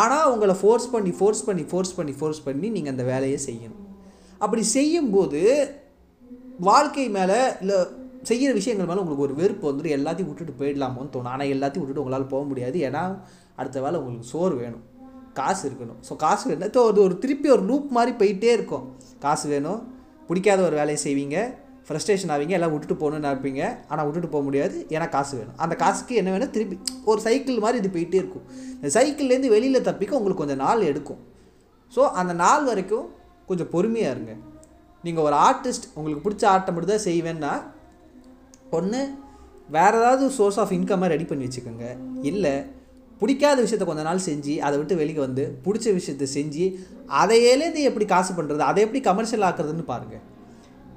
ஆனால் 0.00 0.28
உங்களை 0.34 0.54
ஃபோர்ஸ் 0.60 0.88
பண்ணி 0.94 1.12
ஃபோர்ஸ் 1.18 1.42
பண்ணி 1.48 1.64
ஃபோர்ஸ் 1.70 1.94
பண்ணி 1.98 2.14
ஃபோர்ஸ் 2.20 2.42
பண்ணி 2.46 2.68
நீங்கள் 2.76 2.94
அந்த 2.94 3.04
வேலையை 3.12 3.38
செய்யணும். 3.48 3.82
அப்படி 4.44 4.62
செய்யும்போது 4.76 5.42
வாழ்க்கை 6.68 7.04
மேலே 7.18 7.40
இல்லை 7.62 7.78
செய்கிற 8.28 8.50
விஷயங்கள் 8.60 8.88
மேலே 8.88 9.02
உங்களுக்கு 9.02 9.26
ஒரு 9.26 9.36
வெறுப்பு 9.42 9.64
வந்துட்டு 9.68 9.92
எல்லாத்தையும் 9.98 10.30
விட்டுட்டு 10.30 10.54
போயிடலாமோன்னு 10.62 11.12
தோணும். 11.14 11.32
ஆனால் 11.34 11.52
எல்லாத்தையும் 11.54 11.82
விட்டுட்டு 11.84 12.02
உங்களால் 12.02 12.32
போக 12.32 12.42
முடியாது. 12.50 12.78
ஏன்னா 12.88 13.04
அடுத்த 13.60 13.78
வேலை 13.84 13.96
உங்களுக்கு 14.00 14.28
சோறு 14.34 14.54
வேணும். 14.62 14.84
காசு 15.38 15.62
இருக்கணும். 15.68 15.98
ஸோ 16.08 16.12
காசு 16.24 16.44
வேணும் 16.50 16.72
ஸோ 16.76 16.82
அது 16.90 17.00
ஒரு 17.06 17.14
திருப்பி 17.22 17.48
ஒரு 17.56 17.62
லூப் 17.70 17.88
மாதிரி 17.96 18.12
போயிட்டே 18.20 18.52
இருக்கும். 18.58 18.84
காசு 19.24 19.46
வேணும். 19.52 19.80
பிடிக்காத 20.28 20.60
ஒரு 20.68 20.76
வேலையை 20.80 20.98
செய்வீங்க. 21.06 21.36
ஃப்ரஸ்ட்ரேஷன் 21.86 22.32
ஆவீங்க. 22.34 22.54
எல்லாம் 22.58 22.72
விட்டுட்டு 22.72 22.96
போகணும்னு 23.02 23.26
நினைப்பீங்க. 23.28 23.62
ஆனால் 23.90 24.04
விட்டுட்டு 24.06 24.28
போக 24.34 24.42
முடியாது. 24.48 24.76
ஏன்னா 24.94 25.06
காசு 25.14 25.32
வேணும். 25.38 25.56
அந்த 25.64 25.74
காசுக்கு 25.82 26.14
என்ன 26.20 26.30
வேணும்? 26.34 26.52
திருப்பி 26.56 26.76
ஒரு 27.12 27.20
சைக்கிள் 27.26 27.62
மாதிரி 27.64 27.80
இது 27.82 27.90
போயிட்டே 27.96 28.18
இருக்கும். 28.22 28.44
இந்த 28.76 28.90
சைக்கிள்லேருந்து 28.96 29.50
வெளியில் 29.54 29.86
தப்பிக்க 29.88 30.18
உங்களுக்கு 30.18 30.42
கொஞ்சம் 30.42 30.62
நாள் 30.64 30.88
எடுக்கும். 30.90 31.20
ஸோ 31.94 32.02
அந்த 32.22 32.32
நாள் 32.44 32.66
வரைக்கும் 32.70 33.06
கொஞ்சம் 33.48 33.70
பொறுமையாக 33.74 34.14
இருங்க. 34.14 34.34
நீங்கள் 35.04 35.24
ஒரு 35.28 35.36
ஆர்டிஸ்ட் 35.48 35.88
உங்களுக்கு 35.96 36.24
பிடிச்ச 36.26 36.44
ஆட்டம் 36.54 36.74
மட்டும் 36.76 36.94
தான் 36.94 37.06
செய்வேன்னா 37.10 37.52
ஒன்று 38.78 39.00
வேறு 39.76 39.96
ஏதாவது 40.00 40.24
சோர்ஸ் 40.36 40.58
ஆஃப் 40.62 40.74
இன்கம்மை 40.76 41.08
ரெடி 41.12 41.26
பண்ணி 41.30 41.46
வச்சுக்கோங்க. 41.46 41.86
இல்லை 42.30 42.54
பிடிக்காத 43.20 43.58
விஷயத்த 43.66 43.86
கொஞ்ச 43.88 44.02
நாள் 44.08 44.26
செஞ்சு 44.28 44.54
அதை 44.66 44.76
விட்டு 44.80 44.94
வெளியே 45.00 45.20
வந்து 45.26 45.44
பிடிச்ச 45.64 45.86
விஷயத்த 45.98 46.28
செஞ்சு 46.36 46.66
அதையிலேருந்து 47.20 47.82
எப்படி 47.88 48.06
காசு 48.14 48.32
பண்ணுறது 48.38 48.64
அதை 48.70 48.82
எப்படி 48.86 49.00
கமர்ஷியல் 49.08 49.46
ஆக்குறதுன்னு 49.48 49.84
பாருங்கள் 49.92 50.24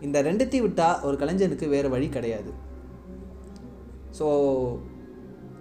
இந்த 0.05 0.17
ரெண்டுத்தையும் 0.27 0.65
விட்டால் 0.67 1.01
ஒரு 1.07 1.15
கலைஞனுக்கு 1.21 1.67
வேறு 1.73 1.89
வழி 1.95 2.07
கிடையாது. 2.15 2.51
ஸோ 4.17 4.25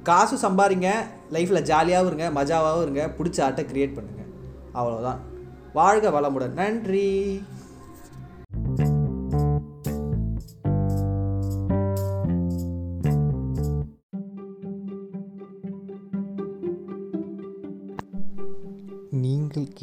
காசும் 0.08 0.44
சம்பாதிங்க 0.44 0.88
லைஃப்பில் 1.34 1.66
ஜாலியாகவும் 1.70 2.10
இருங்க 2.10 2.28
மஜாவாகவும் 2.38 2.84
இருங்க 2.86 3.02
பிடிச்ச 3.18 3.38
ஆட்டை 3.46 3.64
க்ரியேட் 3.70 3.96
பண்ணுங்கள் 3.98 4.30
அவ்வளோதான் 4.78 5.20
வாழ்க 5.78 6.06
வளமுடன். 6.16 6.56
நன்றி. 6.60 7.08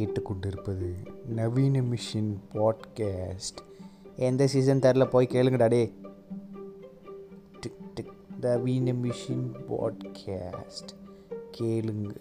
கேட்டுக்கொண்டிருப்பது 0.09 0.93
நவீன 1.25 1.81
மிஷின் 1.81 2.37
பாட்காஸ்ட். 2.53 3.59
எந்த 4.15 4.47
சீசன் 4.47 4.79
தெரில 4.79 5.09
போய் 5.09 5.27
கேளுங்கடா 5.31 5.67
டே 5.67 5.93
டிக் 7.59 7.93
டிக் 7.93 8.11
நவீன 8.41 8.93
மிஷின் 8.93 9.51
பாட்காஸ்ட். 9.69 10.93
கேளுங்க. 11.57 12.15